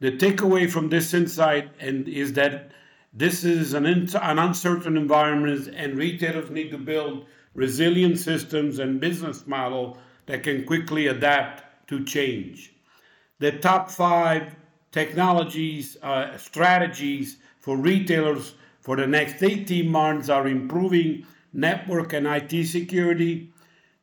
The 0.00 0.12
takeaway 0.12 0.70
from 0.70 0.88
this 0.88 1.12
insight 1.14 1.70
and 1.78 2.08
is 2.08 2.32
that 2.34 2.72
this 3.12 3.44
is 3.44 3.74
an, 3.74 3.86
in, 3.86 4.08
an 4.22 4.38
uncertain 4.38 4.96
environment, 4.96 5.68
and 5.74 5.98
retailers 5.98 6.50
need 6.50 6.70
to 6.70 6.78
build 6.78 7.26
resilient 7.54 8.18
systems 8.18 8.78
and 8.78 9.00
business 9.00 9.46
model 9.46 9.98
that 10.26 10.42
can 10.42 10.64
quickly 10.64 11.08
adapt 11.08 11.88
to 11.88 12.04
change. 12.04 12.72
The 13.40 13.52
top 13.52 13.90
five 13.90 14.54
technologies, 14.92 15.96
uh, 16.02 16.36
strategies 16.38 17.38
for 17.58 17.76
retailers 17.76 18.54
for 18.80 18.96
the 18.96 19.06
next 19.06 19.42
18 19.42 19.88
months 19.88 20.28
are 20.28 20.46
improving 20.46 21.26
network 21.52 22.12
and 22.12 22.26
IT 22.26 22.66
security, 22.66 23.49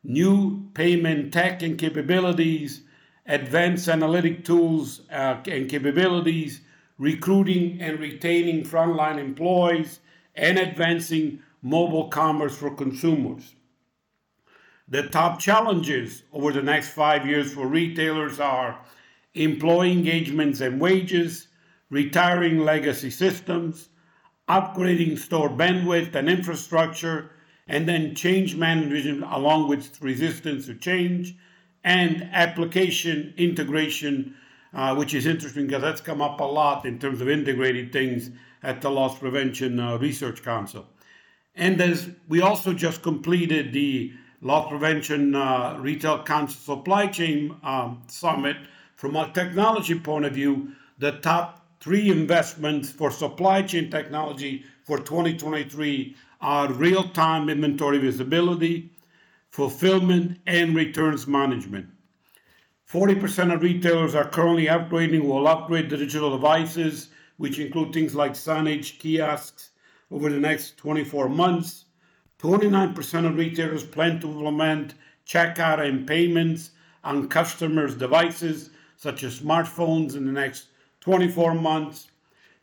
new 0.02 0.68
payment 0.74 1.32
tech 1.32 1.62
and 1.62 1.78
capabilities, 1.78 2.82
advanced 3.26 3.88
analytic 3.88 4.44
tools 4.44 5.02
uh, 5.10 5.36
and 5.46 5.68
capabilities, 5.68 6.60
recruiting 6.98 7.80
and 7.80 8.00
retaining 8.00 8.64
frontline 8.64 9.18
employees, 9.18 10.00
and 10.34 10.58
advancing 10.58 11.40
mobile 11.62 12.08
commerce 12.08 12.56
for 12.56 12.74
consumers. 12.74 13.54
The 14.88 15.08
top 15.08 15.38
challenges 15.38 16.22
over 16.32 16.52
the 16.52 16.62
next 16.62 16.90
five 16.90 17.26
years 17.26 17.52
for 17.52 17.66
retailers 17.66 18.40
are 18.40 18.78
employee 19.34 19.92
engagements 19.92 20.60
and 20.60 20.80
wages, 20.80 21.48
retiring 21.90 22.60
legacy 22.60 23.10
systems, 23.10 23.90
upgrading 24.48 25.18
store 25.18 25.50
bandwidth 25.50 26.14
and 26.14 26.28
infrastructure, 26.28 27.30
and 27.68 27.88
then 27.88 28.14
change 28.14 28.56
management 28.56 29.22
along 29.30 29.68
with 29.68 30.00
resistance 30.00 30.66
to 30.66 30.74
change, 30.74 31.36
and 31.84 32.28
application 32.32 33.32
integration, 33.36 34.34
uh, 34.74 34.94
which 34.94 35.14
is 35.14 35.26
interesting 35.26 35.66
because 35.66 35.82
that's 35.82 36.00
come 36.00 36.20
up 36.20 36.40
a 36.40 36.44
lot 36.44 36.84
in 36.84 36.98
terms 36.98 37.20
of 37.20 37.28
integrating 37.28 37.90
things 37.90 38.30
at 38.62 38.80
the 38.80 38.90
Loss 38.90 39.18
Prevention 39.18 39.78
uh, 39.78 39.96
Research 39.98 40.42
Council. 40.42 40.86
And 41.54 41.80
as 41.80 42.10
we 42.28 42.40
also 42.40 42.72
just 42.72 43.02
completed 43.02 43.72
the 43.72 44.12
Loss 44.40 44.70
Prevention 44.70 45.34
uh, 45.34 45.76
Retail 45.80 46.22
Council 46.22 46.76
Supply 46.76 47.06
Chain 47.06 47.54
um, 47.62 48.02
Summit, 48.08 48.56
from 48.96 49.14
a 49.14 49.30
technology 49.32 49.98
point 49.98 50.24
of 50.24 50.32
view, 50.32 50.72
the 50.98 51.12
top 51.12 51.64
three 51.80 52.10
investments 52.10 52.90
for 52.90 53.10
supply 53.10 53.62
chain 53.62 53.90
technology 53.90 54.64
for 54.82 54.98
2023 54.98 56.16
are 56.40 56.72
real 56.72 57.08
time 57.08 57.48
inventory 57.48 57.98
visibility, 57.98 58.92
fulfillment, 59.50 60.38
and 60.46 60.74
returns 60.74 61.26
management. 61.26 61.88
40% 62.90 63.52
of 63.52 63.62
retailers 63.62 64.14
are 64.14 64.28
currently 64.28 64.66
upgrading 64.66 65.24
or 65.24 65.40
will 65.40 65.48
upgrade 65.48 65.90
the 65.90 65.96
digital 65.96 66.30
devices, 66.30 67.10
which 67.36 67.58
include 67.58 67.92
things 67.92 68.14
like 68.14 68.32
signage, 68.32 68.98
kiosks, 68.98 69.70
over 70.10 70.30
the 70.30 70.40
next 70.40 70.78
24 70.78 71.28
months. 71.28 71.84
29% 72.38 73.26
of 73.26 73.36
retailers 73.36 73.84
plan 73.84 74.20
to 74.20 74.28
implement 74.28 74.94
checkout 75.26 75.86
and 75.86 76.06
payments 76.06 76.70
on 77.04 77.28
customers' 77.28 77.94
devices, 77.94 78.70
such 78.96 79.22
as 79.22 79.40
smartphones, 79.40 80.16
in 80.16 80.24
the 80.24 80.32
next 80.32 80.68
24 81.00 81.54
months. 81.54 82.08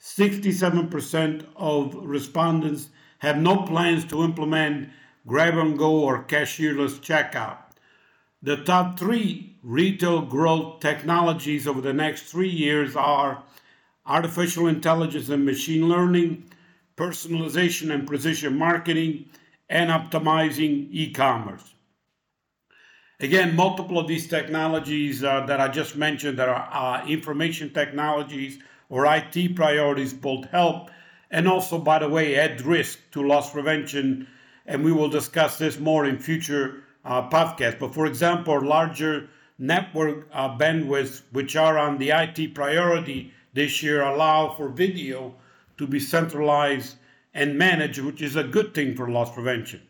67% 0.02 1.46
of 1.56 1.96
respondents 1.96 2.90
have 3.26 3.38
no 3.38 3.64
plans 3.64 4.06
to 4.06 4.24
implement 4.24 4.90
grab 5.28 5.58
and 5.58 5.78
go 5.78 6.00
or 6.00 6.24
cashierless 6.24 7.00
checkout. 7.00 7.58
The 8.42 8.58
top 8.58 9.00
three 9.00 9.58
retail 9.64 10.22
growth 10.22 10.80
technologies 10.80 11.68
over 11.68 11.82
the 11.82 11.94
next 11.94 12.24
three 12.24 12.50
years 12.50 12.96
are 12.96 13.44
artificial 14.06 14.68
intelligence 14.68 15.30
and 15.30 15.44
machine 15.44 15.90
learning, 15.90 16.44
personalization 16.96 17.92
and 17.92 18.06
precision 18.06 18.58
marketing, 18.58 19.26
and 19.68 19.90
optimizing 19.90 20.88
e 20.92 21.12
commerce. 21.12 21.74
Again, 23.20 23.56
multiple 23.56 23.98
of 23.98 24.08
these 24.08 24.28
technologies 24.28 25.24
uh, 25.24 25.46
that 25.48 25.60
I 25.60 25.70
just 25.70 25.96
mentioned 25.96 26.38
that 26.38 26.50
are 26.50 26.70
uh, 26.72 27.08
information 27.08 27.74
technologies 27.74 28.60
or 28.90 29.06
IT 29.08 29.56
priorities 29.56 30.14
both 30.14 30.46
help 30.52 30.92
and 31.32 31.48
also, 31.48 31.78
by 31.78 32.00
the 32.00 32.10
way, 32.10 32.36
add 32.36 32.62
risk 32.62 33.00
to 33.12 33.26
loss 33.26 33.52
prevention. 33.52 34.28
And 34.66 34.84
we 34.84 34.92
will 34.92 35.10
discuss 35.10 35.58
this 35.58 35.80
more 35.80 36.06
in 36.06 36.18
future 36.18 36.84
uh, 37.04 37.30
podcasts. 37.30 37.80
But 37.80 37.94
for 37.94 38.06
example, 38.06 38.60
larger 38.62 39.30
network 39.58 40.28
uh, 40.32 40.58
bandwidths, 40.58 41.22
which 41.32 41.56
are 41.56 41.78
on 41.78 41.98
the 41.98 42.10
IT 42.10 42.56
priority 42.56 43.32
this 43.54 43.82
year, 43.84 44.02
allow 44.02 44.54
for 44.54 44.70
video 44.70 45.36
to 45.78 45.88
be 45.88 46.00
centralized 46.00 46.96
and 47.34 47.58
managed, 47.58 48.00
which 48.00 48.22
is 48.22 48.36
a 48.36 48.44
good 48.44 48.74
thing 48.74 48.96
for 48.96 49.10
loss 49.10 49.32
prevention. 49.32 49.82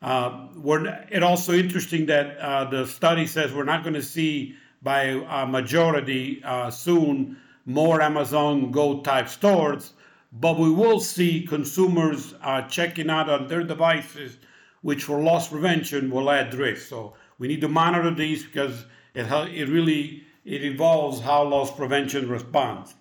Uh, 0.00 0.48
we're, 0.56 0.86
it 1.10 1.22
also 1.22 1.52
interesting 1.52 2.06
that 2.06 2.36
uh, 2.38 2.64
the 2.64 2.86
study 2.86 3.26
says 3.26 3.52
we're 3.52 3.62
not 3.62 3.82
going 3.84 3.94
to 3.94 4.02
see 4.02 4.56
by 4.82 5.02
a 5.02 5.46
majority 5.46 6.42
uh, 6.44 6.68
soon 6.70 7.36
more 7.66 8.00
Amazon 8.00 8.72
Go 8.72 9.00
type 9.00 9.28
stores, 9.28 9.92
but 10.32 10.58
we 10.58 10.70
will 10.70 10.98
see 10.98 11.46
consumers 11.46 12.34
uh, 12.40 12.62
checking 12.62 13.10
out 13.10 13.28
on 13.28 13.48
their 13.48 13.62
devices, 13.62 14.38
which 14.80 15.04
for 15.04 15.20
loss 15.20 15.48
prevention 15.48 16.10
will 16.10 16.30
add 16.30 16.54
risk. 16.54 16.88
So 16.88 17.14
we 17.38 17.48
need 17.48 17.60
to 17.60 17.68
monitor 17.68 18.14
these 18.14 18.42
because 18.42 18.86
it, 19.14 19.26
it 19.26 19.68
really 19.68 20.24
it 20.44 20.64
evolves 20.64 21.20
how 21.20 21.44
loss 21.44 21.70
prevention 21.70 22.28
responds. 22.28 22.94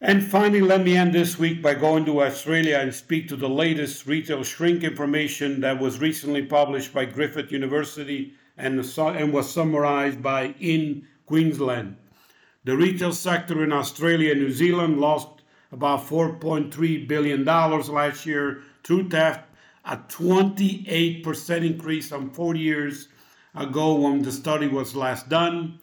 And 0.00 0.22
finally, 0.22 0.60
let 0.60 0.82
me 0.82 0.96
end 0.96 1.14
this 1.14 1.38
week 1.38 1.62
by 1.62 1.74
going 1.74 2.04
to 2.04 2.22
Australia 2.22 2.78
and 2.78 2.92
speak 2.92 3.28
to 3.28 3.36
the 3.36 3.48
latest 3.48 4.06
retail 4.06 4.42
shrink 4.42 4.82
information 4.84 5.60
that 5.60 5.80
was 5.80 6.00
recently 6.00 6.42
published 6.42 6.92
by 6.92 7.06
Griffith 7.06 7.50
University 7.50 8.34
and, 8.58 8.84
and 8.98 9.32
was 9.32 9.50
summarized 9.50 10.22
by 10.22 10.54
In 10.60 11.06
Queensland. 11.24 11.96
The 12.64 12.76
retail 12.76 13.12
sector 13.12 13.64
in 13.64 13.72
Australia 13.72 14.32
and 14.32 14.40
New 14.40 14.50
Zealand 14.50 15.00
lost 15.00 15.42
about 15.74 16.06
$4.3 16.06 17.08
billion 17.08 17.44
last 17.44 18.24
year 18.24 18.62
through 18.84 19.08
theft, 19.08 19.40
a 19.84 19.96
28% 19.96 21.66
increase 21.66 22.08
from 22.08 22.30
40 22.30 22.60
years 22.60 23.08
ago 23.56 23.94
when 23.94 24.22
the 24.22 24.30
study 24.30 24.68
was 24.68 24.94
last 24.94 25.28
done. 25.28 25.80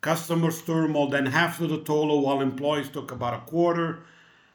Customers 0.00 0.62
took 0.62 0.88
more 0.88 1.08
than 1.10 1.26
half 1.26 1.60
of 1.60 1.70
the 1.70 1.78
total, 1.78 2.22
while 2.22 2.40
employees 2.40 2.88
took 2.88 3.10
about 3.10 3.34
a 3.34 3.50
quarter. 3.50 4.04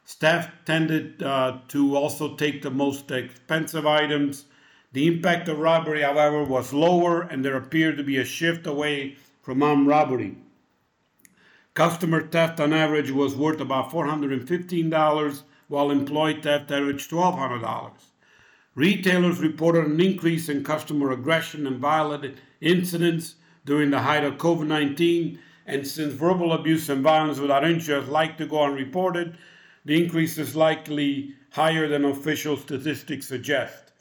Staff 0.06 0.50
tended 0.64 1.22
uh, 1.22 1.58
to 1.68 1.98
also 1.98 2.36
take 2.36 2.62
the 2.62 2.72
most 2.72 3.12
expensive 3.12 3.86
items. 3.86 4.46
The 4.94 5.08
impact 5.08 5.50
of 5.50 5.60
robbery, 5.60 6.02
however, 6.02 6.46
was 6.46 6.72
lower, 6.72 7.22
and 7.22 7.44
there 7.44 7.58
appeared 7.58 7.98
to 7.98 8.04
be 8.04 8.18
a 8.18 8.26
shift 8.26 8.66
away 8.66 9.18
from 9.42 9.62
armed 9.62 9.88
robbery. 9.88 10.38
Customer 11.78 12.28
theft 12.28 12.60
on 12.60 12.74
average 12.74 13.12
was 13.12 13.36
worth 13.36 13.62
about 13.62 13.92
$415, 13.92 15.44
while 15.68 15.92
employee 15.92 16.42
theft 16.42 16.72
averaged 16.72 17.12
$1,200. 17.12 17.92
Retailers 18.74 19.40
reported 19.40 19.86
an 19.86 20.02
increase 20.02 20.50
in 20.50 20.64
customer 20.64 21.12
aggression 21.12 21.68
and 21.68 21.78
violent 21.78 22.36
incidents 22.62 23.36
during 23.64 23.92
the 23.92 24.00
height 24.00 24.24
of 24.24 24.40
COVID 24.40 24.66
19. 24.66 25.38
And 25.68 25.86
since 25.86 26.16
verbal 26.16 26.54
abuse 26.54 26.90
and 26.90 27.04
violence 27.04 27.38
without 27.38 27.64
insurance 27.64 28.10
like 28.10 28.40
to 28.40 28.48
go 28.48 28.64
unreported, 28.64 29.38
the 29.86 30.04
increase 30.04 30.40
is 30.40 30.56
likely 30.56 31.36
higher 31.52 31.88
than 31.88 32.06
official 32.06 32.58
statistics 32.58 33.28
suggest. 33.28 33.92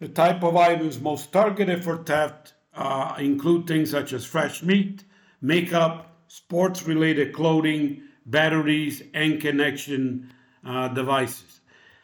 The 0.00 0.08
type 0.08 0.42
of 0.42 0.56
items 0.56 0.98
most 0.98 1.32
targeted 1.32 1.84
for 1.84 1.98
theft 1.98 2.54
uh, 2.74 3.14
include 3.20 3.68
things 3.68 3.92
such 3.92 4.12
as 4.12 4.24
fresh 4.24 4.64
meat, 4.64 5.04
makeup, 5.40 6.10
sports 6.34 6.82
related 6.82 7.32
clothing, 7.32 8.02
batteries, 8.26 9.04
and 9.14 9.40
connection 9.40 10.34
uh, 10.66 10.88
devices. 10.88 11.60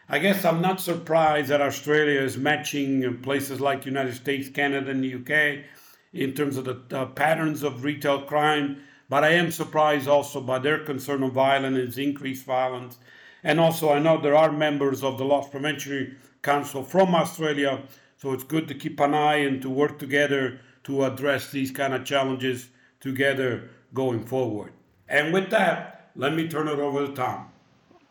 I 0.08 0.20
guess 0.20 0.44
I'm 0.44 0.60
not 0.60 0.80
surprised 0.80 1.48
that 1.48 1.60
Australia 1.60 2.20
is 2.20 2.36
matching 2.36 3.20
places 3.22 3.60
like 3.60 3.80
the 3.80 3.88
United 3.88 4.14
States, 4.14 4.48
Canada, 4.48 4.92
and 4.92 5.02
the 5.02 5.14
UK 5.16 5.64
in 6.12 6.32
terms 6.32 6.56
of 6.56 6.64
the 6.64 6.80
uh, 6.96 7.06
patterns 7.06 7.64
of 7.64 7.82
retail 7.82 8.22
crime, 8.22 8.80
but 9.08 9.24
I 9.24 9.30
am 9.30 9.50
surprised 9.50 10.06
also 10.06 10.40
by 10.40 10.60
their 10.60 10.78
concern 10.78 11.24
of 11.24 11.32
violence, 11.32 11.98
increased 11.98 12.46
violence. 12.46 12.98
And 13.42 13.58
also, 13.58 13.92
I 13.92 13.98
know 13.98 14.20
there 14.20 14.36
are 14.36 14.52
members 14.52 15.02
of 15.02 15.18
the 15.18 15.24
Loss 15.24 15.48
Prevention 15.48 16.16
Council 16.42 16.84
from 16.84 17.16
Australia, 17.16 17.82
so 18.16 18.32
it's 18.32 18.44
good 18.44 18.68
to 18.68 18.74
keep 18.74 19.00
an 19.00 19.12
eye 19.12 19.38
and 19.38 19.60
to 19.62 19.68
work 19.68 19.98
together 19.98 20.60
to 20.84 21.04
address 21.04 21.50
these 21.50 21.72
kind 21.72 21.94
of 21.94 22.04
challenges 22.04 22.68
together 23.00 23.70
going 23.94 24.24
forward. 24.24 24.72
And 25.08 25.32
with 25.32 25.50
that, 25.50 26.10
let 26.14 26.34
me 26.34 26.48
turn 26.48 26.68
it 26.68 26.78
over 26.78 27.06
to 27.06 27.12
Tom. 27.12 27.46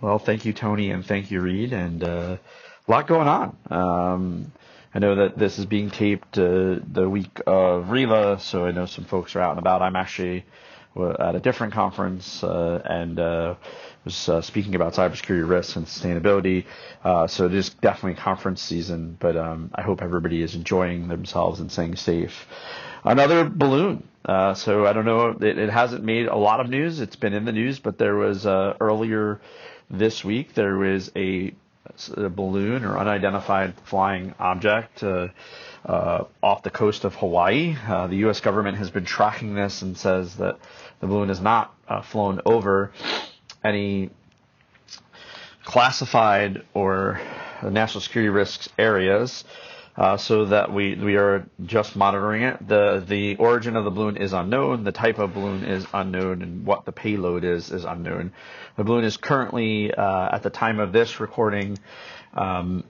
Well, 0.01 0.19
thank 0.19 0.45
you, 0.45 0.53
Tony, 0.53 0.91
and 0.91 1.05
thank 1.05 1.31
you, 1.31 1.41
Read, 1.41 1.73
and 1.73 2.03
uh, 2.03 2.37
a 2.87 2.91
lot 2.91 3.07
going 3.07 3.27
on. 3.27 3.57
Um, 3.69 4.51
I 4.93 4.99
know 4.99 5.15
that 5.15 5.37
this 5.37 5.59
is 5.59 5.65
being 5.65 5.91
taped 5.91 6.37
uh, 6.37 6.79
the 6.91 7.07
week 7.09 7.41
of 7.45 7.85
RILA, 7.85 8.39
so 8.39 8.65
I 8.65 8.71
know 8.71 8.85
some 8.85 9.05
folks 9.05 9.35
are 9.35 9.41
out 9.41 9.51
and 9.51 9.59
about. 9.59 9.81
I'm 9.81 9.95
actually 9.95 10.45
at 10.97 11.35
a 11.35 11.39
different 11.39 11.73
conference 11.73 12.43
uh, 12.43 12.81
and 12.83 13.19
uh, 13.19 13.55
was 14.03 14.27
uh, 14.27 14.41
speaking 14.41 14.75
about 14.75 14.93
cybersecurity 14.93 15.47
risks 15.47 15.75
and 15.75 15.85
sustainability. 15.85 16.65
Uh, 17.03 17.27
so 17.27 17.45
it 17.45 17.53
is 17.53 17.69
definitely 17.69 18.19
conference 18.19 18.61
season, 18.61 19.15
but 19.19 19.37
um, 19.37 19.71
I 19.75 19.81
hope 19.81 20.01
everybody 20.01 20.41
is 20.41 20.55
enjoying 20.55 21.07
themselves 21.07 21.59
and 21.59 21.71
staying 21.71 21.95
safe. 21.95 22.47
Another 23.03 23.45
balloon. 23.45 24.08
So 24.55 24.85
I 24.85 24.93
don't 24.93 25.05
know. 25.05 25.29
It, 25.29 25.57
it, 25.57 25.69
hasn't 25.69 26.03
made 26.03 26.27
a 26.27 26.35
lot 26.35 26.59
of 26.59 26.69
news. 26.69 26.99
It's 26.99 27.15
been 27.15 27.33
in 27.33 27.45
the 27.45 27.51
news, 27.51 27.79
but 27.79 27.97
there 27.97 28.15
was 28.15 28.45
earlier 28.45 29.39
this 29.89 30.23
week 30.23 30.53
there 30.53 30.77
was 30.77 31.11
a, 31.15 31.53
a 32.15 32.29
balloon 32.29 32.85
or 32.85 32.97
unidentified 32.97 33.73
flying 33.85 34.35
object 34.39 35.03
uh, 35.03 35.29
uh, 35.85 36.25
off 36.43 36.63
the 36.63 36.69
coast 36.69 37.05
of 37.05 37.15
Hawaii. 37.15 37.75
Uh, 37.87 38.07
the 38.07 38.17
U.S. 38.17 38.39
government 38.39 38.77
has 38.77 38.91
been 38.91 39.05
tracking 39.05 39.55
this 39.55 39.81
and 39.81 39.97
says 39.97 40.35
that 40.35 40.59
the 40.99 41.07
balloon 41.07 41.29
has 41.29 41.41
not 41.41 41.73
uh, 41.87 42.01
flown 42.01 42.41
over 42.45 42.91
any 43.63 44.09
classified 45.63 46.63
or 46.73 47.19
national 47.63 48.01
security 48.01 48.29
risks 48.29 48.69
areas. 48.77 49.43
Uh, 49.97 50.15
so 50.15 50.45
that 50.45 50.71
we 50.71 50.95
we 50.95 51.17
are 51.17 51.49
just 51.65 51.95
monitoring 51.95 52.43
it. 52.43 52.67
the 52.67 53.03
The 53.05 53.35
origin 53.35 53.75
of 53.75 53.83
the 53.83 53.91
balloon 53.91 54.15
is 54.17 54.31
unknown. 54.33 54.83
The 54.83 54.91
type 54.93 55.19
of 55.19 55.33
balloon 55.33 55.63
is 55.65 55.85
unknown, 55.93 56.41
and 56.41 56.65
what 56.65 56.85
the 56.85 56.91
payload 56.91 57.43
is 57.43 57.71
is 57.71 57.83
unknown. 57.83 58.31
The 58.77 58.83
balloon 58.85 59.03
is 59.03 59.17
currently, 59.17 59.93
uh, 59.93 60.29
at 60.35 60.43
the 60.43 60.49
time 60.49 60.79
of 60.79 60.93
this 60.93 61.19
recording, 61.19 61.77
um, 62.33 62.85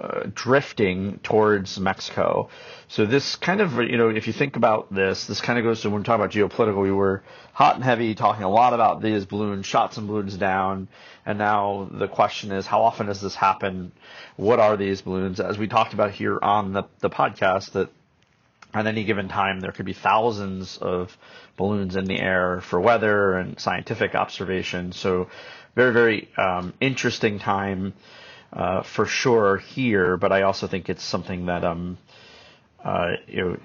uh, 0.00 0.30
drifting 0.34 1.18
towards 1.22 1.78
Mexico. 1.80 2.48
So 2.86 3.04
this 3.04 3.36
kind 3.36 3.60
of, 3.60 3.74
you 3.74 3.96
know, 3.96 4.10
if 4.10 4.26
you 4.26 4.32
think 4.32 4.56
about 4.56 4.94
this, 4.94 5.26
this 5.26 5.40
kind 5.40 5.58
of 5.58 5.64
goes 5.64 5.80
to 5.82 5.90
when 5.90 6.00
we 6.00 6.04
talk 6.04 6.14
about 6.14 6.30
geopolitical. 6.30 6.80
We 6.82 6.92
were 6.92 7.22
hot 7.52 7.74
and 7.74 7.82
heavy 7.82 8.14
talking 8.14 8.44
a 8.44 8.48
lot 8.48 8.74
about 8.74 9.02
these 9.02 9.26
balloons, 9.26 9.66
shot 9.66 9.94
some 9.94 10.06
balloons 10.06 10.36
down, 10.36 10.88
and 11.26 11.38
now 11.38 11.88
the 11.90 12.06
question 12.06 12.52
is, 12.52 12.66
how 12.66 12.82
often 12.82 13.06
does 13.06 13.20
this 13.20 13.34
happen? 13.34 13.92
What 14.36 14.60
are 14.60 14.76
these 14.76 15.02
balloons? 15.02 15.40
As 15.40 15.58
we 15.58 15.66
talked 15.66 15.94
about 15.94 16.12
here 16.12 16.38
on 16.40 16.72
the, 16.72 16.84
the 17.00 17.10
podcast, 17.10 17.72
that 17.72 17.90
at 18.74 18.86
any 18.86 19.04
given 19.04 19.28
time 19.28 19.60
there 19.60 19.72
could 19.72 19.86
be 19.86 19.94
thousands 19.94 20.78
of 20.78 21.16
balloons 21.56 21.96
in 21.96 22.04
the 22.04 22.20
air 22.20 22.60
for 22.60 22.80
weather 22.80 23.34
and 23.34 23.58
scientific 23.58 24.14
observation. 24.14 24.92
So 24.92 25.28
very, 25.74 25.92
very 25.92 26.28
um, 26.36 26.74
interesting 26.80 27.38
time 27.38 27.94
uh, 28.52 28.82
for 28.82 29.06
sure 29.06 29.56
here, 29.58 30.16
but 30.16 30.32
I 30.32 30.42
also 30.42 30.66
think 30.66 30.88
it's 30.88 31.02
something 31.04 31.46
that 31.46 31.64
um, 31.64 31.98
uh, 32.84 33.12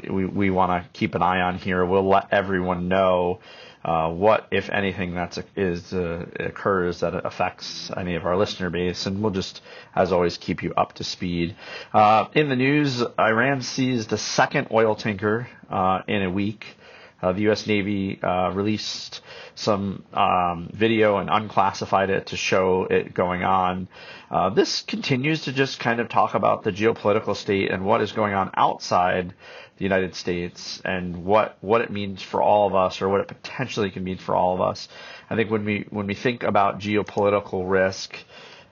we 0.10 0.26
we 0.26 0.50
want 0.50 0.84
to 0.84 0.90
keep 0.92 1.16
an 1.16 1.22
eye 1.22 1.42
on 1.42 1.58
here. 1.58 1.86
We'll 1.86 2.08
let 2.08 2.34
everyone 2.34 2.88
know 2.88 3.40
uh, 3.86 4.10
what, 4.10 4.48
if 4.52 4.70
anything, 4.70 5.16
that 5.16 5.38
is 5.58 5.94
uh, 5.94 6.26
occurs 6.40 7.02
that 7.02 7.14
affects 7.26 7.92
any 7.96 8.16
of 8.16 8.26
our 8.26 8.38
listener 8.38 8.70
base, 8.70 9.06
and 9.06 9.22
we'll 9.22 9.32
just, 9.32 9.62
as 9.96 10.12
always, 10.12 10.38
keep 10.38 10.64
you 10.64 10.74
up 10.76 10.94
to 10.94 11.04
speed. 11.04 11.56
Uh, 11.94 12.28
in 12.34 12.48
the 12.50 12.56
news, 12.56 13.04
Iran 13.20 13.62
seized 13.62 14.10
the 14.10 14.18
second 14.18 14.68
oil 14.72 14.96
tanker 14.96 15.48
uh, 15.70 16.02
in 16.08 16.24
a 16.24 16.30
week. 16.30 16.66
Uh, 17.24 17.32
the 17.32 17.44
U.S. 17.44 17.66
Navy 17.68 18.20
uh, 18.22 18.52
released 18.54 19.22
some 19.56 20.04
um, 20.14 20.70
video 20.74 21.18
and 21.20 21.30
unclassified 21.30 22.10
it 22.10 22.28
to 22.28 22.36
show 22.38 22.84
it 22.84 23.14
going 23.14 23.44
on. 23.44 23.88
Uh, 24.30 24.50
this 24.50 24.82
continues 24.82 25.44
to 25.46 25.54
just 25.54 25.80
kind 25.80 26.02
of 26.02 26.10
talk 26.10 26.34
about 26.34 26.64
the 26.66 26.72
geopolitical 26.72 27.34
state 27.34 27.72
and 27.72 27.86
what 27.86 28.02
is 28.02 28.12
going 28.12 28.34
on 28.34 28.52
outside 28.56 29.34
the 29.78 29.84
United 29.84 30.16
States 30.16 30.82
and 30.84 31.24
what 31.24 31.58
what 31.62 31.80
it 31.80 31.90
means 31.92 32.22
for 32.22 32.42
all 32.42 32.68
of 32.68 32.76
us 32.76 33.02
or 33.02 33.08
what 33.08 33.22
it 33.22 33.28
potentially 33.30 33.90
can 33.90 34.04
mean 34.04 34.18
for 34.18 34.36
all 34.36 34.54
of 34.54 34.60
us. 34.60 34.90
I 35.30 35.38
think 35.38 35.50
when 35.50 35.64
we 35.64 35.86
when 35.92 36.08
we 36.08 36.16
think 36.16 36.44
about 36.44 36.80
geopolitical 36.80 37.64
risk 37.70 38.18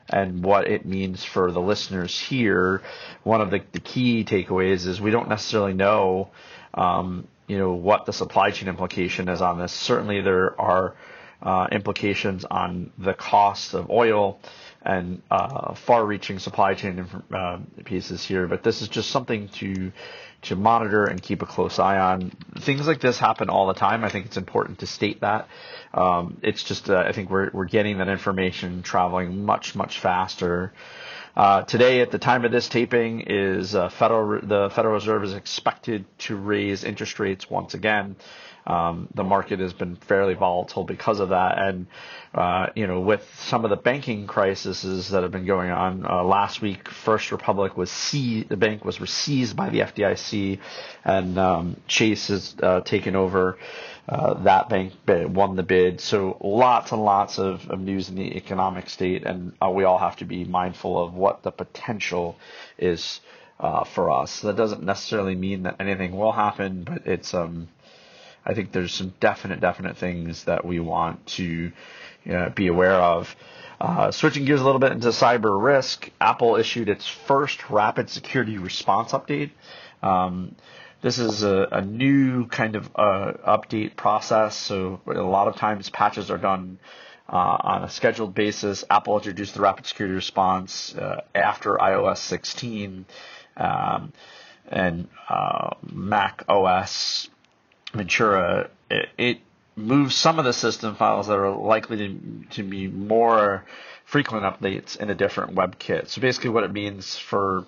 and 0.10 0.44
what 0.44 0.68
it 0.68 0.86
means 0.86 1.24
for 1.24 1.52
the 1.54 1.62
listeners 1.62 2.20
here, 2.20 2.82
one 3.24 3.40
of 3.40 3.50
the, 3.50 3.62
the 3.72 3.80
key 3.80 4.26
takeaways 4.26 4.86
is 4.86 5.00
we 5.00 5.10
don't 5.12 5.30
necessarily 5.30 5.74
know 5.74 6.30
um, 6.74 7.30
you 7.52 7.58
know, 7.58 7.74
what 7.74 8.06
the 8.06 8.14
supply 8.14 8.50
chain 8.52 8.70
implication 8.70 9.28
is 9.28 9.42
on 9.42 9.60
this. 9.60 9.74
Certainly, 9.74 10.22
there 10.22 10.60
are 10.60 10.96
uh, 11.42 11.68
implications 11.70 12.46
on 12.46 12.94
the 12.98 13.14
cost 13.14 13.74
of 13.74 13.90
oil 13.90 14.40
and 14.84 15.22
uh, 15.30 15.76
far-reaching 15.76 16.40
supply 16.40 16.76
chain 16.76 17.06
uh, 17.36 17.60
pieces 17.84 18.24
here, 18.24 18.48
but 18.48 18.64
this 18.64 18.82
is 18.82 18.88
just 18.88 19.10
something 19.12 19.50
to 19.50 19.92
to 20.44 20.56
monitor 20.56 21.04
and 21.06 21.22
keep 21.22 21.42
a 21.42 21.46
close 21.46 21.78
eye 21.78 22.00
on. 22.00 22.32
Things 22.62 22.88
like 22.88 23.02
this 23.02 23.20
happen 23.20 23.50
all 23.50 23.68
the 23.68 23.74
time. 23.76 24.06
I 24.06 24.10
think 24.10 24.26
it's 24.28 24.38
important 24.38 24.80
to 24.80 24.88
state 24.88 25.20
that. 25.22 25.50
Um, 25.94 26.38
it's 26.42 26.64
just 26.64 26.90
uh, 26.90 27.04
I 27.06 27.12
think 27.12 27.30
we're 27.30 27.50
we're 27.54 27.66
getting 27.66 27.98
that 27.98 28.08
information 28.08 28.82
traveling 28.82 29.44
much 29.44 29.76
much 29.76 30.00
faster 30.00 30.72
uh, 31.36 31.64
today, 31.64 32.02
at 32.02 32.12
the 32.12 32.20
time 32.20 32.44
of 32.46 32.52
this 32.52 32.68
taping, 32.68 33.22
is 33.22 33.74
uh, 33.76 33.90
federal 33.90 34.42
the 34.42 34.70
Federal 34.76 34.94
Reserve 34.96 35.24
is 35.24 35.34
expected 35.34 36.06
to 36.20 36.36
raise 36.36 36.84
interest 36.84 37.20
rates 37.20 37.50
once 37.50 37.74
again. 37.74 38.16
Um, 38.68 39.08
the 39.16 39.24
market 39.24 39.60
has 39.60 39.74
been 39.74 39.96
fairly 39.96 40.36
volatile 40.36 40.84
because 40.84 41.20
of 41.20 41.30
that, 41.30 41.58
and 41.58 41.88
uh, 42.36 42.68
you 42.76 42.86
know, 42.86 43.00
with 43.00 43.28
some 43.46 43.64
of 43.64 43.70
the 43.72 43.76
banking 43.76 44.28
crises 44.28 45.10
that 45.10 45.24
have 45.24 45.32
been 45.32 45.46
going 45.48 45.72
on, 45.72 46.06
uh, 46.06 46.24
last 46.24 46.62
week, 46.62 46.88
First 46.90 47.32
Republic 47.32 47.76
was 47.76 47.90
seized, 47.90 48.50
the 48.50 48.58
bank 48.58 48.86
was 48.86 48.98
seized 49.10 49.56
by 49.56 49.70
the 49.70 49.80
FDIC, 49.80 50.60
and 51.04 51.40
um, 51.40 51.78
Chase 51.88 52.28
has 52.28 52.56
uh, 52.62 52.82
taken 52.82 53.16
over. 53.16 53.58
Uh, 54.10 54.34
that 54.44 54.68
bank 54.68 54.94
won 55.08 55.56
the 55.56 55.64
bid. 55.64 56.02
So 56.02 56.38
lots 56.42 56.92
and 56.92 57.04
lots 57.04 57.40
of, 57.40 57.70
of 57.70 57.80
news 57.80 58.10
in 58.10 58.16
the 58.16 58.36
economic 58.36 58.90
state, 58.90 59.24
and 59.24 59.54
uh, 59.62 59.70
we 59.70 59.84
all 59.84 60.00
have 60.00 60.18
to 60.18 60.26
be 60.26 60.44
mindful 60.44 61.02
of 61.02 61.14
what 61.14 61.44
the 61.44 61.52
potential 61.52 62.36
is 62.78 63.22
uh, 63.60 63.84
for 63.84 64.10
us. 64.10 64.42
That 64.42 64.56
doesn't 64.56 64.84
necessarily 64.84 65.36
mean 65.36 65.64
that 65.64 65.76
anything 65.80 66.18
will 66.18 66.32
happen, 66.32 66.84
but 66.84 67.06
it's 67.06 67.34
um, 67.34 67.68
I 68.46 68.54
think 68.54 68.72
there's 68.72 68.94
some 68.94 69.14
definite, 69.20 69.60
definite 69.60 69.98
things 69.98 70.46
that 70.46 70.66
we 70.66 70.80
want 70.80 71.26
to 71.28 71.44
you 71.44 71.72
know, 72.26 72.50
be 72.50 72.68
aware 72.68 72.96
of. 72.96 73.36
Uh, 73.80 74.12
switching 74.12 74.46
gears 74.46 74.62
a 74.62 74.64
little 74.64 74.80
bit 74.80 74.92
into 74.92 75.08
cyber 75.10 75.62
risk, 75.62 76.10
Apple 76.20 76.56
issued 76.56 76.90
its 76.90 77.08
first 77.08 77.70
rapid 77.70 78.10
security 78.10 78.58
response 78.58 79.12
update. 79.12 79.52
Um, 80.04 80.56
this 81.02 81.18
is 81.18 81.44
a, 81.44 81.68
a 81.72 81.82
new 81.82 82.48
kind 82.48 82.76
of 82.76 82.90
uh, 82.96 83.34
update 83.48 83.96
process. 83.96 84.56
So 84.56 85.02
a 85.08 85.14
lot 85.14 85.48
of 85.48 85.56
times 85.56 85.90
patches 85.90 86.30
are 86.30 86.38
done 86.38 86.80
uh, 87.28 87.58
on 87.60 87.84
a 87.84 87.90
scheduled 87.90 88.36
basis. 88.36 88.84
Apple 88.90 89.18
introduced 89.18 89.56
the 89.56 89.62
rapid 89.62 89.88
security 89.88 90.16
response 90.16 90.96
uh, 90.96 91.22
after 91.34 91.76
iOS 91.76 92.18
16 92.18 93.06
um, 93.58 94.14
and 94.68 95.08
uh, 95.28 95.72
Mac 95.92 96.44
OS 96.48 97.30
Ventura. 97.94 98.70
It, 98.90 99.10
it, 99.18 99.38
moves 99.74 100.14
some 100.16 100.38
of 100.38 100.44
the 100.44 100.52
system 100.52 100.96
files 100.96 101.28
that 101.28 101.38
are 101.38 101.50
likely 101.50 101.98
to, 101.98 102.46
to 102.50 102.62
be 102.62 102.90
more 102.90 103.64
frequent 104.04 104.44
updates 104.44 104.98
in 104.98 105.10
a 105.10 105.16
different 105.16 105.56
WebKit. 105.56 106.10
So 106.10 106.20
basically, 106.20 106.50
what 106.50 106.66
it 106.66 106.74
means 106.74 107.18
for 107.18 107.66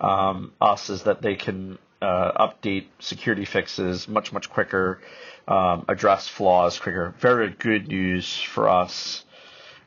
um, 0.00 0.52
us 0.60 0.90
is 0.90 1.04
that 1.04 1.22
they 1.22 1.36
can 1.36 1.78
uh, 2.00 2.48
update 2.48 2.86
security 2.98 3.44
fixes 3.44 4.08
much 4.08 4.32
much 4.32 4.50
quicker, 4.50 5.00
um, 5.46 5.84
address 5.88 6.28
flaws 6.28 6.78
quicker. 6.78 7.14
Very 7.20 7.50
good 7.50 7.88
news 7.88 8.40
for 8.40 8.68
us. 8.68 9.24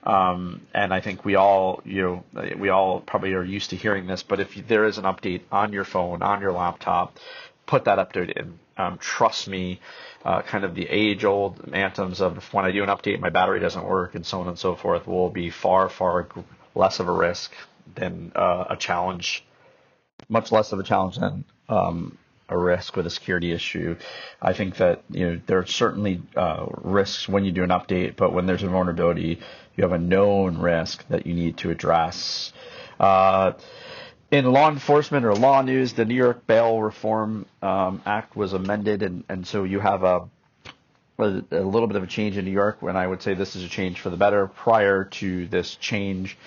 Um, 0.04 0.62
and 0.74 0.92
I 0.92 1.00
think 1.00 1.24
we 1.24 1.36
all, 1.36 1.82
you 1.86 2.02
know, 2.34 2.56
we 2.58 2.70
all 2.70 3.02
probably 3.02 3.34
are 3.34 3.44
used 3.44 3.70
to 3.70 3.76
hearing 3.76 4.08
this. 4.08 4.24
But 4.24 4.40
if 4.40 4.68
there 4.68 4.86
is 4.86 4.98
an 4.98 5.04
update 5.04 5.42
on 5.52 5.74
your 5.74 5.86
phone, 5.86 6.24
on 6.24 6.42
your 6.42 6.54
laptop, 6.54 7.18
put 7.68 7.86
that 7.86 8.00
update 8.00 8.32
in. 8.36 8.60
Um, 8.78 8.98
trust 8.98 9.48
me, 9.48 9.80
uh, 10.26 10.42
kind 10.42 10.64
of 10.64 10.74
the 10.74 10.88
age-old 10.90 11.72
anthems 11.74 12.20
of 12.20 12.52
when 12.52 12.66
I 12.66 12.72
do 12.72 12.82
an 12.82 12.90
update, 12.90 13.20
my 13.20 13.30
battery 13.30 13.60
doesn't 13.60 13.86
work, 13.86 14.16
and 14.16 14.26
so 14.26 14.42
on 14.42 14.48
and 14.48 14.58
so 14.58 14.76
forth, 14.76 15.06
will 15.06 15.30
be 15.30 15.52
far, 15.52 15.88
far 15.88 16.28
less 16.74 17.00
of 17.00 17.08
a 17.08 17.12
risk 17.12 17.52
than 17.94 18.32
uh, 18.36 18.66
a 18.72 18.78
challenge, 18.78 19.46
much 20.30 20.52
less 20.52 20.72
of 20.72 20.80
a 20.80 20.84
challenge 20.84 21.18
than 21.18 21.46
um, 21.72 22.18
a 22.50 22.58
risk 22.58 22.96
with 22.96 23.08
a 23.08 23.10
security 23.10 23.52
issue. 23.52 23.96
I 24.42 24.54
think 24.54 24.78
that 24.78 25.04
you 25.10 25.26
know 25.26 25.42
there 25.48 25.60
are 25.60 25.66
certainly 25.66 26.22
uh, 26.36 26.66
risks 26.82 27.28
when 27.28 27.46
you 27.46 27.52
do 27.52 27.64
an 27.64 27.70
update, 27.70 28.16
but 28.18 28.34
when 28.34 28.46
there's 28.46 28.64
a 28.64 28.68
vulnerability, 28.68 29.40
you 29.76 29.84
have 29.84 29.94
a 29.94 29.98
known 29.98 30.58
risk 30.58 31.08
that 31.08 31.26
you 31.26 31.34
need 31.34 31.58
to 31.58 31.72
address. 31.72 32.52
Uh, 33.00 33.54
in 34.30 34.46
law 34.46 34.70
enforcement 34.70 35.26
or 35.26 35.34
law 35.34 35.62
news, 35.62 35.94
the 35.94 36.06
New 36.06 36.16
York 36.16 36.46
Bail 36.48 36.80
Reform 36.80 37.46
um, 37.62 38.02
Act 38.06 38.36
was 38.36 38.54
amended, 38.54 39.02
and, 39.04 39.24
and 39.28 39.46
so 39.46 39.64
you 39.64 39.80
have 39.80 40.04
a 40.04 40.30
a, 41.24 41.44
a 41.52 41.60
little 41.62 41.88
bit 41.88 41.96
of 41.98 42.04
a 42.04 42.08
change 42.08 42.38
in 42.38 42.46
New 42.46 42.52
York, 42.52 42.78
when 42.82 42.96
I 42.96 43.08
would 43.08 43.22
say 43.22 43.34
this 43.34 43.56
is 43.56 43.64
a 43.64 43.70
change 43.70 44.00
for 44.00 44.10
the 44.10 44.18
better. 44.18 44.48
Prior 44.48 45.06
to 45.06 45.48
this 45.48 45.76
change, 45.76 46.38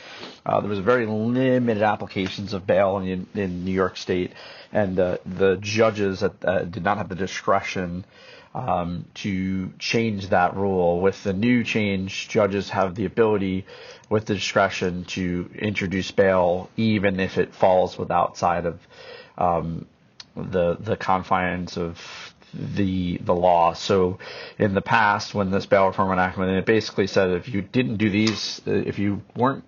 uh, 0.45 0.61
there 0.61 0.71
was 0.71 0.79
very 0.79 1.07
limited 1.07 1.83
applications 1.83 2.53
of 2.53 2.67
bail 2.67 2.99
in, 2.99 3.27
in 3.35 3.65
New 3.65 3.73
York 3.73 3.97
State, 3.97 4.33
and 4.73 4.99
uh, 4.99 5.19
the 5.27 5.57
judges 5.57 6.23
uh, 6.23 6.65
did 6.71 6.83
not 6.83 6.99
have 6.99 7.09
the 7.09 7.15
discretion 7.15 8.05
um, 8.55 9.05
to 9.15 9.73
change 9.79 10.29
that 10.29 10.57
rule. 10.57 11.01
With 11.01 11.23
the 11.25 11.33
new 11.33 11.65
change, 11.65 12.29
judges 12.29 12.71
have 12.71 12.95
the 12.95 13.05
ability, 13.05 13.67
with 14.09 14.27
the 14.27 14.35
discretion, 14.35 15.05
to 15.07 15.51
introduce 15.59 16.11
bail, 16.11 16.71
even 16.77 17.19
if 17.19 17.37
it 17.39 17.55
falls 17.55 17.99
with 17.99 18.11
outside 18.11 18.67
of 18.67 18.79
um, 19.37 19.87
the 20.37 20.77
the 20.81 20.97
confines 20.97 21.77
of 21.77 21.99
the 22.55 23.19
the 23.19 23.35
law. 23.35 23.73
So 23.73 24.19
in 24.59 24.75
the 24.75 24.83
past, 24.83 25.35
when 25.35 25.51
this 25.51 25.67
bail 25.67 25.87
reform 25.87 26.13
enactment, 26.13 26.51
it 26.53 26.67
basically 26.67 27.07
said 27.07 27.31
if 27.31 27.49
you 27.49 27.63
didn't 27.63 27.97
do 27.97 28.11
these, 28.11 28.61
uh, 28.67 28.73
if 28.73 28.99
you 28.99 29.23
weren't 29.37 29.65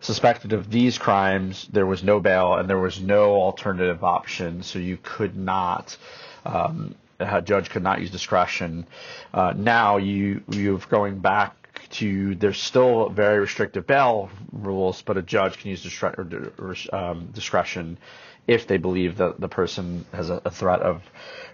suspected 0.00 0.52
of 0.52 0.70
these 0.70 0.98
crimes, 0.98 1.68
there 1.72 1.86
was 1.86 2.02
no 2.02 2.20
bail 2.20 2.54
and 2.54 2.68
there 2.68 2.78
was 2.78 3.00
no 3.00 3.34
alternative 3.34 4.02
option. 4.04 4.62
So 4.62 4.78
you 4.78 4.98
could 5.02 5.36
not. 5.36 5.96
Um, 6.44 6.94
a 7.20 7.40
judge 7.40 7.70
could 7.70 7.84
not 7.84 8.00
use 8.00 8.10
discretion. 8.10 8.86
Uh, 9.32 9.52
now 9.56 9.96
you 9.98 10.42
you're 10.48 10.78
going 10.78 11.20
back 11.20 11.61
to 11.90 12.34
there's 12.34 12.58
still 12.60 13.08
very 13.10 13.38
restrictive 13.40 13.86
bail 13.86 14.30
rules, 14.52 15.02
but 15.02 15.16
a 15.16 15.22
judge 15.22 15.58
can 15.58 15.70
use 15.70 16.88
um, 16.92 17.28
discretion 17.32 17.98
if 18.46 18.66
they 18.66 18.76
believe 18.76 19.18
that 19.18 19.40
the 19.40 19.48
person 19.48 20.04
has 20.12 20.28
a, 20.30 20.40
threat 20.50 20.80
of 20.80 21.02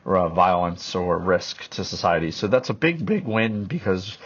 violence 0.04 0.94
or 0.94 1.18
risk 1.18 1.68
to 1.70 1.84
society. 1.84 2.30
So 2.30 2.46
that's 2.46 2.70
a 2.70 2.74
big, 2.74 3.04
big 3.04 3.26
win 3.26 3.64
because 3.64 4.16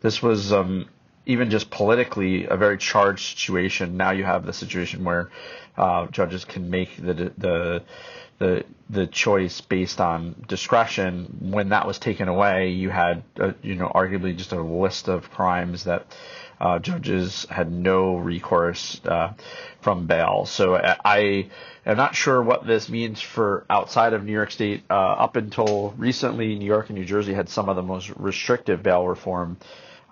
this 0.00 0.22
was 0.22 0.52
um, 0.52 0.88
even 1.26 1.50
just 1.50 1.70
politically 1.70 2.46
a 2.46 2.56
very 2.56 2.78
charged 2.78 3.38
situation. 3.38 3.96
Now 3.96 4.12
you 4.12 4.24
have 4.24 4.46
the 4.46 4.52
situation 4.52 5.04
where 5.04 5.30
uh, 5.76 6.06
judges 6.08 6.44
can 6.44 6.70
make 6.70 6.96
the 6.96 7.32
the 7.36 7.82
the 8.42 8.64
the 8.90 9.06
choice 9.06 9.60
based 9.60 10.00
on 10.00 10.34
discretion. 10.48 11.38
When 11.40 11.68
that 11.70 11.86
was 11.86 11.98
taken 11.98 12.28
away, 12.28 12.70
you 12.70 12.90
had 12.90 13.22
uh, 13.40 13.52
you 13.62 13.76
know 13.76 13.90
arguably 13.94 14.36
just 14.36 14.52
a 14.52 14.60
list 14.60 15.08
of 15.08 15.30
crimes 15.30 15.84
that 15.84 16.06
uh, 16.60 16.80
judges 16.80 17.46
had 17.48 17.70
no 17.70 18.16
recourse 18.16 19.00
uh, 19.04 19.32
from 19.80 20.06
bail. 20.06 20.44
So 20.46 20.74
I 20.74 20.96
I 21.04 21.50
am 21.86 21.96
not 21.96 22.16
sure 22.16 22.42
what 22.42 22.66
this 22.66 22.88
means 22.88 23.20
for 23.20 23.64
outside 23.70 24.12
of 24.12 24.24
New 24.24 24.32
York 24.32 24.50
State. 24.50 24.82
Uh, 24.90 24.94
up 25.26 25.36
until 25.36 25.94
recently, 25.96 26.56
New 26.56 26.66
York 26.66 26.88
and 26.88 26.98
New 26.98 27.04
Jersey 27.04 27.34
had 27.34 27.48
some 27.48 27.68
of 27.68 27.76
the 27.76 27.82
most 27.82 28.10
restrictive 28.16 28.82
bail 28.82 29.06
reform. 29.06 29.56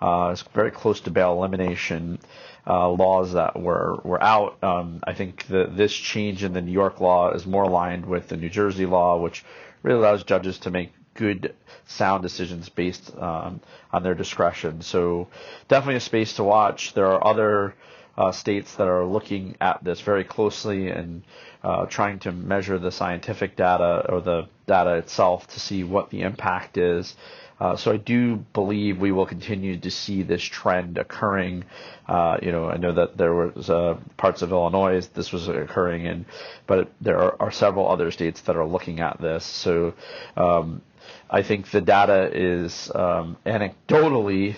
Uh, 0.01 0.29
it's 0.31 0.41
very 0.53 0.71
close 0.71 1.01
to 1.01 1.11
bail 1.11 1.33
elimination 1.33 2.19
uh, 2.67 2.89
laws 2.89 3.33
that 3.33 3.59
were 3.59 3.99
were 4.03 4.21
out. 4.21 4.63
Um, 4.63 5.01
I 5.05 5.13
think 5.13 5.45
the, 5.47 5.69
this 5.71 5.93
change 5.93 6.43
in 6.43 6.53
the 6.53 6.61
New 6.61 6.71
York 6.71 6.99
law 6.99 7.31
is 7.31 7.45
more 7.45 7.63
aligned 7.63 8.05
with 8.05 8.27
the 8.27 8.37
New 8.37 8.49
Jersey 8.49 8.85
law, 8.85 9.17
which 9.17 9.43
really 9.83 9.99
allows 9.99 10.23
judges 10.23 10.59
to 10.59 10.71
make 10.71 10.91
good, 11.13 11.55
sound 11.87 12.23
decisions 12.23 12.69
based 12.69 13.15
um, 13.17 13.61
on 13.91 14.03
their 14.03 14.15
discretion. 14.15 14.81
So 14.81 15.27
definitely 15.67 15.95
a 15.95 15.99
space 16.01 16.35
to 16.35 16.43
watch. 16.43 16.93
There 16.93 17.07
are 17.07 17.25
other 17.25 17.75
uh, 18.17 18.31
states 18.31 18.75
that 18.75 18.87
are 18.87 19.05
looking 19.05 19.55
at 19.61 19.83
this 19.83 20.01
very 20.01 20.23
closely 20.23 20.89
and 20.89 21.23
uh, 21.63 21.85
trying 21.85 22.19
to 22.19 22.31
measure 22.31 22.77
the 22.77 22.91
scientific 22.91 23.55
data 23.55 24.05
or 24.09 24.21
the 24.21 24.47
data 24.67 24.95
itself 24.95 25.47
to 25.47 25.59
see 25.59 25.83
what 25.83 26.09
the 26.09 26.21
impact 26.21 26.77
is. 26.77 27.15
Uh, 27.61 27.75
so 27.75 27.91
I 27.91 27.97
do 27.97 28.37
believe 28.53 28.97
we 28.97 29.11
will 29.11 29.27
continue 29.27 29.77
to 29.77 29.91
see 29.91 30.23
this 30.23 30.41
trend 30.41 30.97
occurring. 30.97 31.63
Uh, 32.07 32.37
you 32.41 32.51
know, 32.51 32.67
I 32.67 32.77
know 32.77 32.91
that 32.93 33.17
there 33.17 33.35
was 33.35 33.69
uh, 33.69 33.97
parts 34.17 34.41
of 34.41 34.51
Illinois 34.51 35.05
this 35.13 35.31
was 35.31 35.47
occurring 35.47 36.05
in, 36.05 36.25
but 36.65 36.91
there 37.01 37.19
are, 37.19 37.35
are, 37.39 37.51
several 37.51 37.87
other 37.87 38.09
states 38.09 38.41
that 38.41 38.55
are 38.55 38.65
looking 38.65 38.99
at 38.99 39.21
this. 39.21 39.45
So 39.45 39.93
um, 40.35 40.81
I 41.29 41.43
think 41.43 41.69
the 41.69 41.81
data 41.81 42.31
is 42.33 42.91
um, 42.95 43.37
anecdotally. 43.45 44.55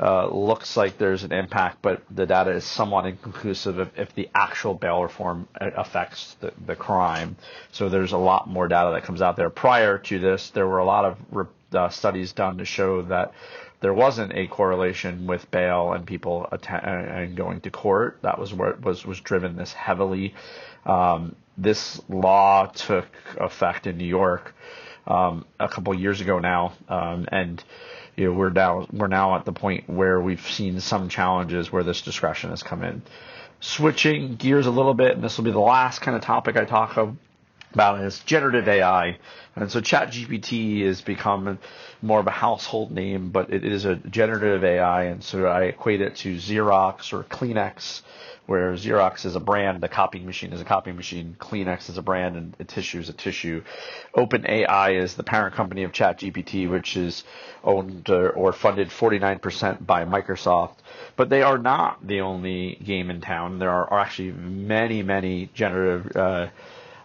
Uh, 0.00 0.26
looks 0.28 0.76
like 0.76 0.98
there's 0.98 1.22
an 1.22 1.32
impact, 1.32 1.78
but 1.82 2.02
the 2.10 2.26
data 2.26 2.50
is 2.50 2.64
somewhat 2.64 3.06
inconclusive 3.06 3.78
if, 3.78 3.88
if 3.98 4.14
the 4.14 4.28
actual 4.34 4.74
bail 4.74 5.02
reform 5.02 5.46
affects 5.60 6.34
the, 6.40 6.52
the, 6.66 6.74
crime. 6.74 7.36
So 7.70 7.88
there's 7.88 8.12
a 8.12 8.18
lot 8.18 8.48
more 8.48 8.66
data 8.66 8.90
that 8.92 9.04
comes 9.04 9.22
out 9.22 9.36
there. 9.36 9.50
Prior 9.50 9.98
to 9.98 10.18
this, 10.18 10.50
there 10.50 10.66
were 10.66 10.78
a 10.78 10.84
lot 10.84 11.04
of 11.04 11.18
re- 11.30 11.46
uh, 11.72 11.88
studies 11.88 12.32
done 12.32 12.58
to 12.58 12.64
show 12.64 13.02
that 13.02 13.32
there 13.80 13.92
wasn't 13.92 14.32
a 14.34 14.46
correlation 14.46 15.26
with 15.26 15.50
bail 15.50 15.92
and 15.92 16.06
people 16.06 16.48
att- 16.50 16.68
and 16.68 17.36
going 17.36 17.60
to 17.60 17.70
court. 17.70 18.18
That 18.22 18.38
was 18.38 18.54
where 18.54 18.70
it 18.70 18.80
was 18.80 19.04
was 19.04 19.20
driven 19.20 19.56
this 19.56 19.72
heavily. 19.72 20.34
Um, 20.86 21.36
this 21.58 22.00
law 22.08 22.66
took 22.66 23.08
effect 23.36 23.86
in 23.86 23.98
New 23.98 24.06
York 24.06 24.54
um, 25.06 25.44
a 25.58 25.68
couple 25.68 25.92
years 25.94 26.20
ago 26.20 26.38
now, 26.38 26.72
um, 26.88 27.26
and 27.30 27.62
you 28.16 28.26
know 28.26 28.32
we're 28.32 28.50
now 28.50 28.86
we're 28.92 29.08
now 29.08 29.36
at 29.36 29.44
the 29.44 29.52
point 29.52 29.88
where 29.88 30.20
we've 30.20 30.46
seen 30.50 30.80
some 30.80 31.08
challenges 31.08 31.72
where 31.72 31.82
this 31.82 32.02
discretion 32.02 32.50
has 32.50 32.62
come 32.62 32.82
in. 32.82 33.02
Switching 33.60 34.34
gears 34.36 34.66
a 34.66 34.70
little 34.70 34.94
bit, 34.94 35.12
and 35.12 35.22
this 35.22 35.36
will 35.36 35.44
be 35.44 35.52
the 35.52 35.58
last 35.60 36.00
kind 36.00 36.16
of 36.16 36.22
topic 36.22 36.56
I 36.56 36.64
talk 36.64 36.96
about 37.72 38.00
is 38.00 38.18
generative 38.20 38.68
AI. 38.68 39.18
And 39.54 39.70
so 39.70 39.80
ChatGPT 39.80 40.84
has 40.86 41.00
become 41.00 41.58
more 42.00 42.20
of 42.20 42.26
a 42.26 42.32
household 42.32 42.90
name, 42.90 43.30
but 43.30 43.52
it 43.52 43.64
is 43.64 43.84
a 43.84 43.96
generative 43.96 44.64
AI. 44.64 45.04
And 45.04 45.22
so 45.22 45.46
I 45.46 45.64
equate 45.64 46.00
it 46.00 46.16
to 46.16 46.36
Xerox 46.36 47.12
or 47.12 47.24
Kleenex, 47.24 48.02
where 48.46 48.72
Xerox 48.72 49.24
is 49.24 49.36
a 49.36 49.40
brand, 49.40 49.80
the 49.80 49.88
copying 49.88 50.26
machine 50.26 50.52
is 50.52 50.60
a 50.60 50.64
copying 50.64 50.96
machine, 50.96 51.36
Kleenex 51.38 51.88
is 51.88 51.96
a 51.96 52.02
brand, 52.02 52.36
and 52.36 52.56
a 52.58 52.64
tissue 52.64 52.98
is 52.98 53.08
a 53.08 53.12
tissue. 53.12 53.62
OpenAI 54.16 55.00
is 55.00 55.14
the 55.14 55.22
parent 55.22 55.54
company 55.54 55.84
of 55.84 55.92
ChatGPT, 55.92 56.68
which 56.68 56.96
is 56.96 57.24
owned 57.62 58.10
or 58.10 58.52
funded 58.52 58.88
49% 58.88 59.86
by 59.86 60.04
Microsoft. 60.04 60.76
But 61.16 61.30
they 61.30 61.42
are 61.42 61.58
not 61.58 62.04
the 62.06 62.22
only 62.22 62.78
game 62.84 63.10
in 63.10 63.20
town. 63.20 63.58
There 63.58 63.70
are, 63.70 64.00
actually 64.00 64.32
many, 64.32 65.02
many 65.02 65.48
generative 65.54 66.16
uh, 66.16 66.46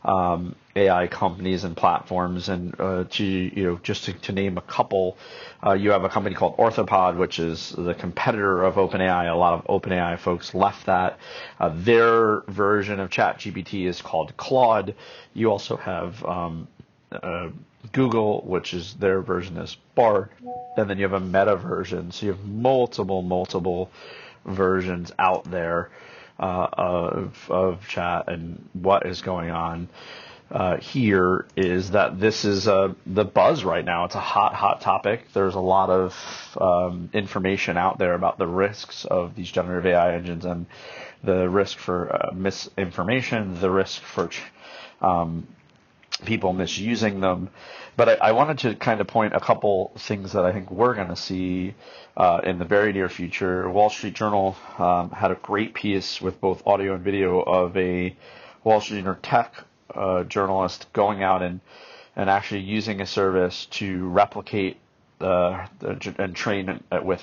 um, 0.04 0.56
AI 0.76 1.08
companies 1.08 1.64
and 1.64 1.76
platforms. 1.76 2.50
And 2.50 2.80
uh, 2.80 3.06
to 3.12 3.24
you 3.24 3.64
know, 3.64 3.80
just 3.84 4.06
to, 4.06 4.14
to 4.14 4.32
name 4.32 4.58
a 4.58 4.62
couple, 4.62 5.18
uh, 5.66 5.74
you 5.74 5.92
have 5.92 6.04
a 6.04 6.10
company 6.10 6.36
called 6.36 6.58
Anthropic, 6.58 7.18
which 7.18 7.40
is 7.40 7.72
the 7.78 7.94
competitor 7.94 8.64
of 8.64 8.76
OpenAI. 8.76 9.32
A 9.32 9.36
lot 9.36 9.54
of 9.54 9.82
OpenAI 9.82 10.18
folks 10.20 10.54
left 10.54 10.86
that. 10.86 11.20
Uh, 11.60 11.72
their 11.74 12.42
version 12.42 13.00
of 13.00 13.10
ChatGPT 13.10 13.86
is 13.86 14.02
called 14.02 14.36
Claude. 14.38 14.96
You 15.34 15.52
also 15.52 15.78
have 15.78 16.24
um, 16.26 16.68
uh, 17.12 17.50
Google, 17.92 18.42
which 18.42 18.74
is 18.74 18.94
their 18.96 19.22
version 19.22 19.58
is 19.58 19.78
Bard, 19.96 20.30
and 20.78 20.90
then 20.90 20.98
you 20.98 21.04
have 21.04 21.14
a 21.14 21.20
Meta 21.20 21.56
version. 21.56 22.12
So 22.12 22.26
you 22.26 22.32
have 22.34 22.46
multiple, 22.46 23.22
multiple 23.22 23.90
versions 24.46 25.12
out 25.20 25.50
there 25.50 25.90
uh, 26.40 26.68
of 26.74 27.36
of 27.50 27.88
chat 27.88 28.28
and 28.28 28.68
what 28.74 29.06
is 29.06 29.22
going 29.22 29.50
on. 29.52 29.88
Uh, 30.50 30.78
here 30.78 31.46
is 31.58 31.92
that 31.92 32.22
this 32.22 32.46
is 32.46 32.70
uh, 32.70 32.94
the 33.06 33.26
buzz 33.26 33.66
right 33.66 33.84
now. 33.84 34.06
It's 34.06 34.16
a 34.16 34.20
hot, 34.22 34.54
hot 34.54 34.80
topic. 34.80 35.26
There's 35.34 35.56
a 35.56 35.60
lot 35.60 35.90
of 35.90 36.16
um, 36.62 37.10
information 37.14 37.76
out 37.76 37.98
there 37.98 38.14
about 38.14 38.38
the 38.38 38.48
risks 38.48 39.04
of 39.04 39.36
these 39.36 39.52
generative 39.52 39.88
AI 39.88 40.14
engines 40.16 40.46
and 40.46 40.66
the 41.22 41.50
risk 41.50 41.78
for 41.78 42.14
uh, 42.16 42.32
misinformation, 42.34 43.60
the 43.60 43.70
risk 43.70 44.02
for 44.02 44.30
um, 45.02 45.48
people 46.26 46.54
misusing 46.54 47.20
them. 47.20 47.50
But 47.96 48.10
I, 48.10 48.14
I, 48.30 48.32
wanted 48.32 48.60
to 48.60 48.76
kind 48.76 49.02
of 49.02 49.08
point 49.08 49.36
a 49.36 49.40
couple 49.40 49.92
things 49.98 50.34
that 50.34 50.46
I 50.46 50.52
think 50.52 50.70
we're 50.72 50.94
going 50.94 51.10
to 51.10 51.16
see 51.16 51.74
uh, 52.16 52.42
in 52.44 52.60
the 52.60 52.66
very 52.66 52.94
near 52.94 53.10
future. 53.10 53.70
Wall 53.70 53.90
Street 53.90 54.14
Journal 54.14 54.56
um, 54.78 55.12
had 55.12 55.32
a 55.32 55.36
great 55.36 55.74
piece 55.74 56.22
with 56.22 56.40
both 56.40 56.66
audio 56.66 56.94
and 56.96 57.04
video 57.04 57.42
of 57.42 57.76
a 57.78 58.16
Wall 58.64 58.82
Street 58.82 59.02
Journal 59.02 59.18
tech 59.22 59.54
uh, 59.94 60.24
journalist 60.24 60.88
going 60.94 61.24
out 61.24 61.42
and 61.42 61.60
and 62.16 62.32
actually 62.32 62.62
using 62.62 63.00
a 63.00 63.06
service 63.06 63.68
to 63.68 64.08
replicate 64.10 64.78
uh, 65.22 65.68
and 66.18 66.36
train 66.36 66.84
with 67.04 67.22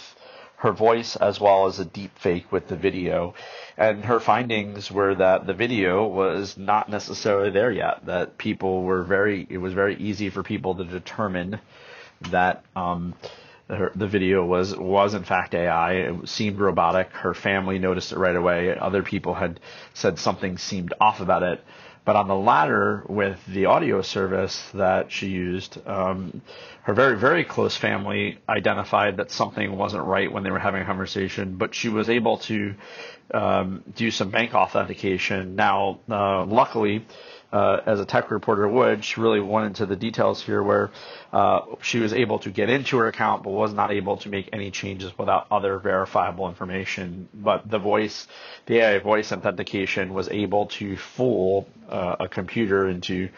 her 0.64 0.72
voice 0.72 1.14
as 1.16 1.38
well 1.38 1.66
as 1.66 1.78
a 1.78 1.84
deep 1.84 2.18
fake 2.18 2.50
with 2.50 2.68
the 2.68 2.76
video. 2.76 3.34
And 3.76 4.02
her 4.06 4.18
findings 4.18 4.90
were 4.90 5.14
that 5.14 5.46
the 5.46 5.52
video 5.52 6.06
was 6.06 6.56
not 6.56 6.88
necessarily 6.88 7.50
there 7.50 7.70
yet, 7.70 8.06
that 8.06 8.38
people 8.38 8.82
were 8.82 9.02
very, 9.04 9.46
it 9.50 9.58
was 9.58 9.74
very 9.74 9.94
easy 9.96 10.30
for 10.30 10.42
people 10.42 10.74
to 10.76 10.84
determine 10.84 11.60
that, 12.30 12.64
um, 12.74 13.14
her, 13.68 13.92
the 13.94 14.06
video 14.06 14.44
was 14.44 14.76
was 14.76 15.14
in 15.14 15.24
fact 15.24 15.54
AI. 15.54 15.92
It 15.94 16.28
seemed 16.28 16.58
robotic. 16.58 17.10
Her 17.12 17.32
family 17.34 17.78
noticed 17.78 18.12
it 18.12 18.18
right 18.18 18.36
away. 18.36 18.76
Other 18.76 19.02
people 19.02 19.34
had 19.34 19.58
said 19.94 20.18
something 20.18 20.58
seemed 20.58 20.92
off 21.00 21.20
about 21.20 21.42
it. 21.42 21.64
But 22.04 22.16
on 22.16 22.28
the 22.28 22.36
latter, 22.36 23.02
with 23.08 23.40
the 23.46 23.66
audio 23.66 24.02
service 24.02 24.62
that 24.74 25.10
she 25.10 25.28
used, 25.28 25.78
um, 25.86 26.42
her 26.82 26.92
very, 26.92 27.18
very 27.18 27.44
close 27.44 27.76
family 27.76 28.38
identified 28.46 29.16
that 29.16 29.30
something 29.30 29.76
wasn't 29.76 30.04
right 30.04 30.30
when 30.30 30.42
they 30.42 30.50
were 30.50 30.58
having 30.58 30.82
a 30.82 30.84
conversation, 30.84 31.56
but 31.56 31.74
she 31.74 31.88
was 31.88 32.10
able 32.10 32.38
to 32.38 32.74
um, 33.32 33.82
do 33.96 34.10
some 34.10 34.30
bank 34.30 34.52
authentication. 34.52 35.56
Now, 35.56 36.00
uh, 36.10 36.44
luckily, 36.44 37.06
uh, 37.54 37.80
as 37.86 38.00
a 38.00 38.04
tech 38.04 38.32
reporter 38.32 38.68
would, 38.68 39.04
she 39.04 39.20
really 39.20 39.38
went 39.38 39.66
into 39.66 39.86
the 39.86 39.94
details 39.94 40.42
here 40.42 40.60
where 40.60 40.90
uh, 41.32 41.60
she 41.82 42.00
was 42.00 42.12
able 42.12 42.40
to 42.40 42.50
get 42.50 42.68
into 42.68 42.96
her 42.98 43.06
account 43.06 43.44
but 43.44 43.50
was 43.50 43.72
not 43.72 43.92
able 43.92 44.16
to 44.16 44.28
make 44.28 44.48
any 44.52 44.72
changes 44.72 45.16
without 45.16 45.46
other 45.52 45.78
verifiable 45.78 46.48
information. 46.48 47.28
But 47.32 47.70
the 47.70 47.78
voice, 47.78 48.26
the 48.66 48.78
AI 48.78 48.98
voice 48.98 49.30
authentication 49.30 50.12
was 50.14 50.28
able 50.30 50.66
to 50.78 50.96
fool 50.96 51.68
uh, 51.88 52.16
a 52.18 52.28
computer 52.28 52.88
into 52.88 53.28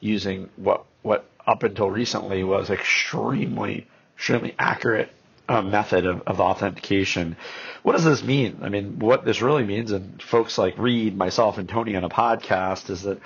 using 0.00 0.50
what 0.56 0.84
what 1.00 1.24
up 1.46 1.62
until 1.62 1.90
recently 1.90 2.44
was 2.44 2.68
extremely 2.68 3.86
extremely 4.16 4.54
accurate 4.58 5.10
uh, 5.48 5.62
method 5.62 6.06
of, 6.06 6.22
of 6.22 6.40
authentication. 6.40 7.36
What 7.82 7.92
does 7.92 8.04
this 8.04 8.22
mean? 8.22 8.60
I 8.62 8.68
mean, 8.68 8.98
what 8.98 9.24
this 9.24 9.42
really 9.42 9.64
means, 9.64 9.90
and 9.90 10.22
folks 10.22 10.56
like 10.56 10.78
Read, 10.78 11.16
myself, 11.16 11.58
and 11.58 11.68
Tony 11.68 11.96
on 11.96 12.04
a 12.04 12.08
podcast, 12.08 12.90
is 12.90 13.02
that 13.02 13.18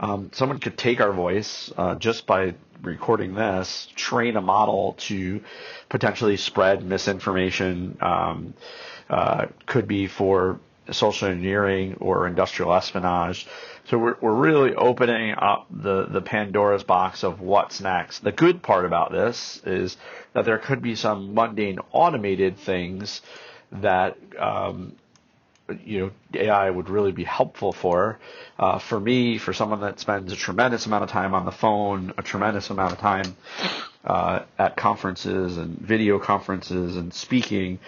um, 0.00 0.30
someone 0.32 0.58
could 0.58 0.76
take 0.76 1.00
our 1.00 1.12
voice 1.12 1.72
uh, 1.76 1.94
just 1.94 2.26
by 2.26 2.54
recording 2.82 3.34
this, 3.34 3.88
train 3.94 4.36
a 4.36 4.40
model 4.40 4.94
to 4.98 5.40
potentially 5.88 6.36
spread 6.36 6.84
misinformation. 6.84 7.96
Um, 8.00 8.54
uh, 9.08 9.46
could 9.66 9.86
be 9.86 10.06
for 10.06 10.58
social 10.90 11.28
engineering 11.28 11.96
or 12.00 12.26
industrial 12.26 12.74
espionage. 12.74 13.46
So 13.86 13.98
we're, 13.98 14.16
we're 14.20 14.34
really 14.34 14.74
opening 14.74 15.34
up 15.34 15.66
the, 15.70 16.06
the 16.06 16.20
Pandora's 16.20 16.84
box 16.84 17.22
of 17.22 17.40
what's 17.40 17.80
next. 17.80 18.20
The 18.20 18.32
good 18.32 18.62
part 18.62 18.84
about 18.84 19.12
this 19.12 19.60
is 19.64 19.96
that 20.32 20.44
there 20.44 20.58
could 20.58 20.82
be 20.82 20.94
some 20.94 21.34
mundane 21.34 21.78
automated 21.92 22.58
things 22.58 23.22
that 23.72 24.16
um, 24.38 24.96
you 25.84 26.00
know 26.00 26.10
AI 26.40 26.68
would 26.70 26.88
really 26.90 27.12
be 27.12 27.24
helpful 27.24 27.72
for. 27.72 28.18
Uh, 28.58 28.78
for 28.78 29.00
me, 29.00 29.38
for 29.38 29.52
someone 29.52 29.80
that 29.80 29.98
spends 29.98 30.32
a 30.32 30.36
tremendous 30.36 30.86
amount 30.86 31.04
of 31.04 31.10
time 31.10 31.34
on 31.34 31.44
the 31.44 31.52
phone, 31.52 32.12
a 32.18 32.22
tremendous 32.22 32.70
amount 32.70 32.92
of 32.92 32.98
time 32.98 33.36
uh, 34.04 34.40
at 34.58 34.76
conferences 34.76 35.56
and 35.56 35.78
video 35.78 36.18
conferences 36.18 36.96
and 36.96 37.14
speaking, 37.14 37.78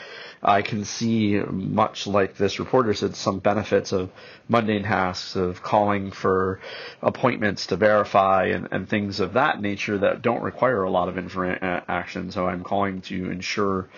I 0.42 0.62
can 0.62 0.84
see, 0.84 1.38
much 1.38 2.06
like 2.06 2.36
this 2.36 2.58
reporter 2.58 2.94
said, 2.94 3.16
some 3.16 3.40
benefits 3.40 3.92
of 3.92 4.10
mundane 4.48 4.84
tasks 4.84 5.36
of 5.36 5.62
calling 5.62 6.12
for 6.12 6.60
appointments 7.02 7.66
to 7.66 7.76
verify 7.76 8.46
and, 8.46 8.68
and 8.70 8.88
things 8.88 9.20
of 9.20 9.34
that 9.34 9.60
nature 9.60 9.98
that 9.98 10.22
don't 10.22 10.42
require 10.42 10.84
a 10.84 10.90
lot 10.90 11.08
of 11.08 11.18
interaction. 11.18 12.30
So 12.30 12.46
I'm 12.46 12.64
calling 12.64 13.02
to 13.02 13.30
ensure 13.30 13.88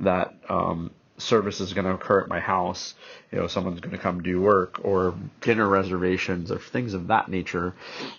that 0.00 0.34
um, 0.48 0.90
service 1.18 1.60
is 1.60 1.72
going 1.72 1.86
to 1.86 1.94
occur 1.94 2.20
at 2.20 2.28
my 2.28 2.40
house. 2.40 2.94
You 3.32 3.38
know, 3.38 3.46
someone's 3.46 3.80
going 3.80 3.96
to 3.96 4.02
come 4.02 4.22
do 4.22 4.40
work 4.40 4.80
or 4.84 5.14
dinner 5.40 5.68
reservations 5.68 6.50
or 6.50 6.58
things 6.58 6.94
of 6.94 7.08
that 7.08 7.28
nature. 7.28 7.74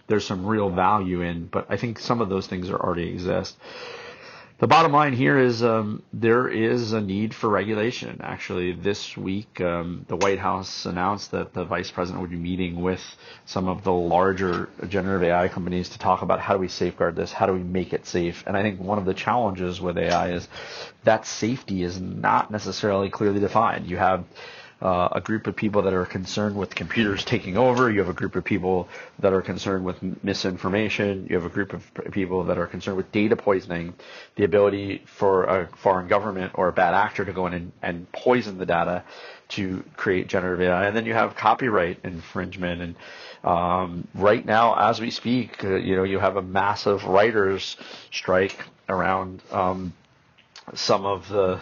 There's 0.08 0.26
some 0.26 0.46
real 0.46 0.70
value 0.70 1.22
in, 1.22 1.48
but 1.48 1.66
I 1.70 1.78
think 1.78 2.00
some 2.00 2.22
of 2.22 2.30
those 2.30 2.48
things 2.48 2.70
are 2.70 2.80
already 2.80 3.10
exist 3.10 3.58
the 4.60 4.68
bottom 4.68 4.92
line 4.92 5.14
here 5.14 5.38
is 5.40 5.64
um, 5.64 6.04
there 6.12 6.50
is 6.50 6.92
a 6.92 7.00
need 7.00 7.34
for 7.34 7.50
regulation. 7.50 8.20
Actually, 8.22 8.74
this 8.74 9.16
week, 9.16 9.62
um, 9.62 10.06
the 10.10 10.18
White 10.18 10.40
House 10.40 10.86
announced 10.86 11.32
that 11.32 11.54
the 11.54 11.64
vice 11.64 11.90
president 11.92 12.22
would 12.22 12.30
be 12.30 12.38
meeting 12.38 12.82
with 12.82 13.02
some 13.46 13.70
of 13.70 13.86
the 13.86 13.94
larger 13.94 14.68
generative 14.90 15.30
AI 15.30 15.48
companies 15.48 15.88
to 15.90 16.00
talk 16.00 16.24
about 16.24 16.42
how 16.42 16.56
do 16.56 16.60
we 16.60 16.68
safeguard 16.68 17.16
this, 17.16 17.32
how 17.32 17.46
do 17.46 17.54
we 17.54 17.64
make 17.64 17.94
it 17.94 18.06
safe. 18.06 18.44
And 18.46 18.58
I 18.58 18.62
think 18.62 18.82
one 18.82 18.98
of 18.98 19.06
the 19.06 19.14
challenges 19.14 19.80
with 19.80 19.98
AI 19.98 20.32
is 20.34 20.48
that 21.06 21.26
safety 21.26 21.82
is 21.84 22.02
not 22.02 22.52
necessarily 22.52 23.10
clearly 23.10 23.40
defined. 23.40 23.88
You 23.88 23.96
have 23.96 24.26
uh, 24.82 25.10
a 25.12 25.22
group 25.22 25.48
of 25.48 25.56
people 25.56 25.82
that 25.82 25.94
are 25.94 26.06
concerned 26.06 26.56
with 26.56 26.74
computers 26.74 27.26
taking 27.26 27.58
over. 27.58 27.92
You 27.92 28.00
have 28.00 28.10
a 28.10 28.14
group 28.14 28.36
of 28.36 28.44
people 28.46 28.88
that 29.20 29.34
are 29.34 29.42
concerned 29.42 29.84
with 29.84 29.98
misinformation. 30.24 31.28
You 31.30 31.36
have 31.36 31.46
a 31.46 31.50
group 31.54 31.74
of 31.74 31.84
people 32.12 32.46
that 32.46 32.58
are 32.58 32.68
concerned 32.68 32.98
with 32.98 33.12
data 33.12 33.36
poisoning, 33.36 33.94
the 34.36 34.46
ability 34.46 35.04
for 35.06 35.44
a 35.46 35.68
foreign 35.78 36.08
government 36.08 36.54
or 36.56 36.70
a 36.70 36.74
bad 36.74 36.94
actor 36.94 37.26
to 37.26 37.34
go 37.34 37.48
in 37.48 37.54
and, 37.54 37.72
and 37.82 38.12
poison 38.12 38.58
the 38.58 38.66
data 38.66 39.04
to 39.50 39.84
create 39.98 40.28
generative 40.28 40.62
AI. 40.62 40.88
And 40.88 40.96
then 40.96 41.06
you 41.06 41.14
have 41.14 41.36
copyright 41.36 42.00
infringement. 42.04 42.82
And 42.82 42.96
um, 43.44 44.08
right 44.14 44.46
now, 44.46 44.76
as 44.76 45.02
we 45.02 45.12
speak, 45.12 45.64
uh, 45.64 45.76
you 45.76 45.96
know, 45.96 46.04
you 46.04 46.20
have 46.20 46.38
a 46.38 46.42
massive 46.42 47.04
writers' 47.06 47.76
strike 48.12 48.56
around 48.88 49.42
um, 49.52 49.94
some 50.74 51.06
of 51.06 51.28
the 51.30 51.60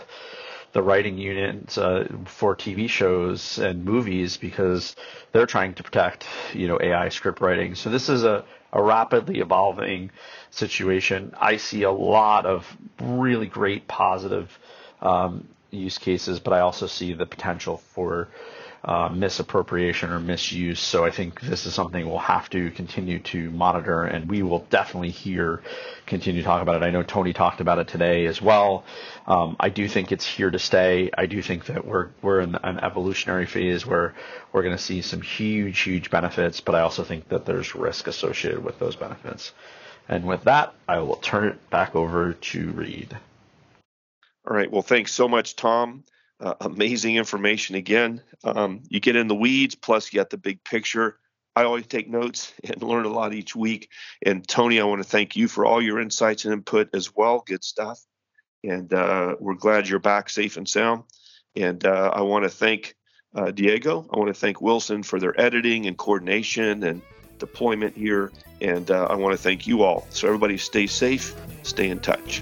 the 0.73 0.81
writing 0.81 1.17
unit 1.17 1.77
uh, 1.77 2.05
for 2.25 2.55
TV 2.55 2.89
shows 2.89 3.57
and 3.57 3.85
movies 3.85 4.37
because 4.37 4.95
they're 5.31 5.45
trying 5.45 5.73
to 5.75 5.83
protect, 5.83 6.25
you 6.53 6.67
know, 6.67 6.77
AI 6.81 7.09
script 7.09 7.41
writing. 7.41 7.75
So 7.75 7.89
this 7.89 8.09
is 8.09 8.23
a, 8.23 8.45
a 8.73 8.81
rapidly 8.81 9.39
evolving 9.39 10.11
situation. 10.51 11.33
I 11.39 11.57
see 11.57 11.83
a 11.83 11.91
lot 11.91 12.45
of 12.45 12.65
really 13.01 13.47
great 13.47 13.87
positive 13.87 14.57
um, 15.01 15.47
use 15.71 15.97
cases, 15.97 16.39
but 16.39 16.53
I 16.53 16.59
also 16.61 16.87
see 16.87 17.13
the 17.13 17.25
potential 17.25 17.77
for 17.77 18.27
uh, 18.87 19.09
misappropriation 19.09 20.11
or 20.11 20.19
misuse. 20.21 20.79
So 20.79 21.03
I 21.03 21.11
think 21.11 21.41
this 21.41 21.65
is 21.65 21.73
something 21.73 22.07
we'll 22.07 22.19
have 22.19 22.49
to 22.51 22.71
continue 22.71 23.19
to 23.19 23.51
monitor, 23.51 24.03
and 24.03 24.29
we 24.29 24.43
will 24.43 24.65
definitely 24.69 25.09
hear 25.09 25.61
continue 26.05 26.41
to 26.41 26.45
talk 26.45 26.61
about 26.61 26.81
it. 26.81 26.85
I 26.85 26.89
know 26.89 27.03
Tony 27.03 27.33
talked 27.33 27.59
about 27.59 27.79
it 27.79 27.89
today 27.89 28.27
as 28.27 28.41
well. 28.41 28.85
Um, 29.27 29.57
I 29.59 29.67
do 29.67 29.89
think 29.89 30.13
it's 30.13 30.25
here 30.25 30.49
to 30.49 30.57
stay. 30.57 31.09
I 31.17 31.25
do 31.25 31.41
think 31.41 31.65
that 31.65 31.85
we're 31.85 32.07
we're 32.21 32.39
in 32.39 32.55
an 32.55 32.79
evolutionary 32.79 33.45
phase 33.45 33.85
where 33.85 34.15
we're 34.53 34.63
going 34.63 34.77
to 34.77 34.81
see 34.81 35.01
some 35.01 35.21
huge, 35.21 35.81
huge 35.81 36.09
benefits, 36.09 36.61
but 36.61 36.73
I 36.73 36.79
also 36.79 37.03
think 37.03 37.27
that 37.27 37.45
there's 37.45 37.75
risk 37.75 38.07
associated 38.07 38.63
with 38.63 38.79
those 38.79 38.95
benefits. 38.95 39.51
And 40.07 40.25
with 40.25 40.45
that, 40.45 40.73
I 40.87 40.99
will 40.99 41.17
turn 41.17 41.49
it 41.49 41.69
back 41.69 41.93
over 41.93 42.31
to 42.31 42.71
Read. 42.71 43.17
All 44.49 44.55
right. 44.55 44.71
Well, 44.71 44.81
thanks 44.81 45.11
so 45.11 45.27
much, 45.27 45.57
Tom. 45.57 46.05
Uh, 46.39 46.53
amazing 46.61 47.15
information 47.15 47.75
again. 47.75 48.21
Um, 48.43 48.83
you 48.89 48.99
get 48.99 49.15
in 49.15 49.27
the 49.27 49.35
weeds, 49.35 49.73
plus 49.73 50.13
you 50.13 50.17
got 50.19 50.29
the 50.29 50.37
big 50.37 50.63
picture. 50.63 51.17
I 51.55 51.63
always 51.63 51.87
take 51.87 52.07
notes 52.07 52.53
and 52.63 52.81
learn 52.83 53.05
a 53.05 53.09
lot 53.09 53.33
each 53.33 53.55
week. 53.55 53.89
And 54.23 54.47
Tony, 54.47 54.79
I 54.79 54.83
want 54.83 55.01
to 55.01 55.09
thank 55.09 55.35
you 55.35 55.47
for 55.47 55.65
all 55.65 55.81
your 55.81 55.99
insights 55.99 56.45
and 56.45 56.53
input 56.53 56.89
as 56.93 57.15
well. 57.15 57.43
Good 57.45 57.63
stuff. 57.63 57.99
And 58.63 58.93
uh, 58.93 59.35
we're 59.39 59.55
glad 59.55 59.87
you're 59.87 59.99
back 59.99 60.29
safe 60.29 60.57
and 60.57 60.67
sound. 60.67 61.03
And 61.55 61.83
uh, 61.85 62.11
I 62.13 62.21
want 62.21 62.43
to 62.43 62.49
thank 62.49 62.95
uh, 63.35 63.51
Diego. 63.51 64.07
I 64.13 64.17
want 64.17 64.27
to 64.27 64.39
thank 64.39 64.61
Wilson 64.61 65.01
for 65.03 65.19
their 65.19 65.39
editing 65.39 65.87
and 65.87 65.97
coordination 65.97 66.83
and 66.83 67.01
deployment 67.39 67.95
here. 67.95 68.31
And 68.61 68.89
uh, 68.91 69.05
I 69.09 69.15
want 69.15 69.35
to 69.35 69.41
thank 69.41 69.65
you 69.65 69.83
all. 69.83 70.05
So, 70.09 70.27
everybody, 70.27 70.57
stay 70.57 70.87
safe, 70.87 71.35
stay 71.63 71.89
in 71.89 71.99
touch. 71.99 72.41